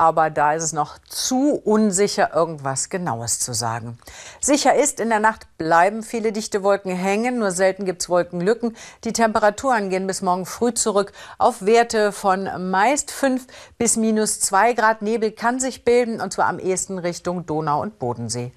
aber 0.00 0.30
da 0.30 0.54
ist 0.54 0.62
es 0.62 0.72
noch 0.72 0.96
zu 1.10 1.60
unsicher, 1.62 2.34
irgendwas 2.34 2.88
Genaues 2.88 3.38
zu 3.38 3.52
sagen. 3.52 3.98
Sicher 4.40 4.74
ist, 4.74 4.98
in 4.98 5.10
der 5.10 5.20
Nacht 5.20 5.46
bleiben 5.58 6.02
viele 6.02 6.32
dichte 6.32 6.62
Wolken 6.62 6.96
hängen, 6.96 7.38
nur 7.38 7.50
selten 7.50 7.84
gibt 7.84 8.00
es 8.00 8.08
Wolkenlücken. 8.08 8.74
Die 9.04 9.12
Temperaturen 9.12 9.90
gehen 9.90 10.06
bis 10.06 10.22
morgen 10.22 10.46
früh 10.46 10.72
zurück 10.72 11.12
auf 11.36 11.66
Werte 11.66 12.12
von 12.12 12.70
meist 12.70 13.10
5 13.10 13.46
bis 13.76 13.98
minus 13.98 14.40
2 14.40 14.72
Grad. 14.72 15.02
Nebel 15.02 15.32
kann 15.32 15.60
sich 15.60 15.84
bilden, 15.84 16.22
und 16.22 16.32
zwar 16.32 16.46
am 16.46 16.58
ehesten 16.58 16.98
Richtung 16.98 17.44
Donau 17.44 17.82
und 17.82 17.98
Bodensee. 17.98 18.52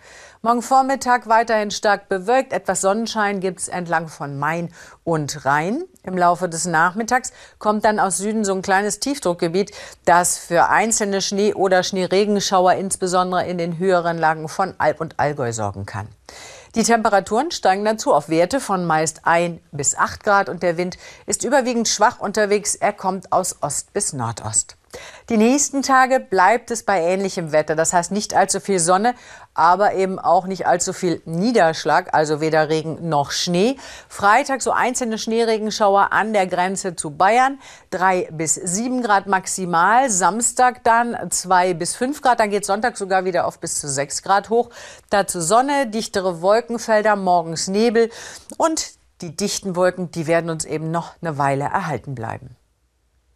Morgen 0.45 0.62
Vormittag 0.62 1.29
weiterhin 1.29 1.71
stark 1.71 2.10
bewölkt. 2.10 2.51
Etwas 2.51 2.82
Sonnenschein 2.82 3.39
gibt 3.39 3.62
es 3.62 3.69
entlang 3.69 4.10
von 4.10 4.38
Main 4.38 4.73
und 5.06 5.45
Rhein. 5.45 5.86
Im 6.03 6.17
Laufe 6.17 6.49
des 6.49 6.65
Nachmittags 6.65 7.32
kommt 7.60 7.86
dann 7.86 7.97
aus 7.97 8.17
Süden 8.17 8.43
so 8.43 8.53
ein 8.53 8.62
kleines 8.62 8.99
Tiefdruckgebiet, 8.99 9.71
das 10.03 10.38
für 10.38 10.67
einzelne 10.67 11.21
Schnee- 11.33 11.55
oder 11.55 11.81
Schneeregenschauer 11.81 12.73
insbesondere 12.73 13.47
in 13.47 13.57
den 13.57 13.79
höheren 13.79 14.19
Lagen 14.19 14.47
von 14.47 14.75
Alb 14.77 15.01
und 15.01 15.19
Allgäu 15.19 15.51
sorgen 15.51 15.87
kann. 15.87 16.07
Die 16.75 16.83
Temperaturen 16.83 17.49
steigen 17.49 17.83
dazu 17.85 18.13
auf 18.13 18.29
Werte 18.29 18.59
von 18.59 18.85
meist 18.85 19.21
1 19.23 19.59
bis 19.71 19.97
8 19.97 20.23
Grad 20.23 20.47
und 20.47 20.61
der 20.61 20.77
Wind 20.77 20.99
ist 21.25 21.43
überwiegend 21.43 21.87
schwach 21.87 22.19
unterwegs. 22.19 22.75
Er 22.75 22.93
kommt 22.93 23.31
aus 23.31 23.55
Ost 23.63 23.93
bis 23.93 24.13
Nordost. 24.13 24.77
Die 25.29 25.38
nächsten 25.38 25.82
Tage 25.82 26.19
bleibt 26.19 26.69
es 26.69 26.84
bei 26.84 27.01
ähnlichem 27.01 27.51
Wetter. 27.51 27.75
Das 27.75 27.93
heißt 27.93 28.12
nicht 28.12 28.34
allzu 28.34 28.60
viel 28.60 28.79
Sonne, 28.79 29.15
aber 29.53 29.93
eben 29.93 30.19
auch 30.19 30.45
nicht 30.45 30.67
allzu 30.67 30.93
viel 30.93 31.21
Niederschlag, 31.25 32.13
also 32.13 32.41
weder 32.41 32.69
Regen 32.69 33.08
noch 33.08 33.32
Schnee. 33.32 33.77
Freitag 34.10 34.62
so 34.62 34.71
einzelne 34.71 35.17
Schneeregenschauer 35.17 36.12
an 36.12 36.34
der 36.34 36.47
Grenze 36.47 36.95
zu 36.95 37.12
Bayern. 37.12 37.60
Drei 37.89 38.27
bis 38.32 38.56
sieben 38.56 39.01
Grad 39.01 39.27
maximal. 39.27 40.10
Samstag 40.10 40.84
dann 40.84 41.32
zwei 41.32 41.73
bis 41.73 41.95
fünf 41.95 42.21
Grad. 42.21 42.39
Dann 42.39 42.49
geht 42.49 42.65
Sonntag 42.65 42.97
sogar 42.97 43.25
wieder 43.25 43.47
auf 43.47 43.60
bis 43.60 43.79
zu 43.79 43.88
sechs 43.88 44.23
Grad 44.23 44.49
hoch. 44.49 44.69
Dazu 45.10 45.39
Sonne, 45.39 45.88
dichtere 45.88 46.41
Wolkenfelder, 46.41 47.15
morgens 47.15 47.67
Nebel 47.67 48.10
und 48.58 48.91
die 49.21 49.36
dichten 49.36 49.75
Wolken, 49.75 50.12
die 50.12 50.27
werden 50.27 50.49
uns 50.49 50.65
eben 50.65 50.91
noch 50.91 51.13
eine 51.21 51.38
Weile 51.38 51.63
erhalten 51.63 52.13
bleiben. 52.13 52.58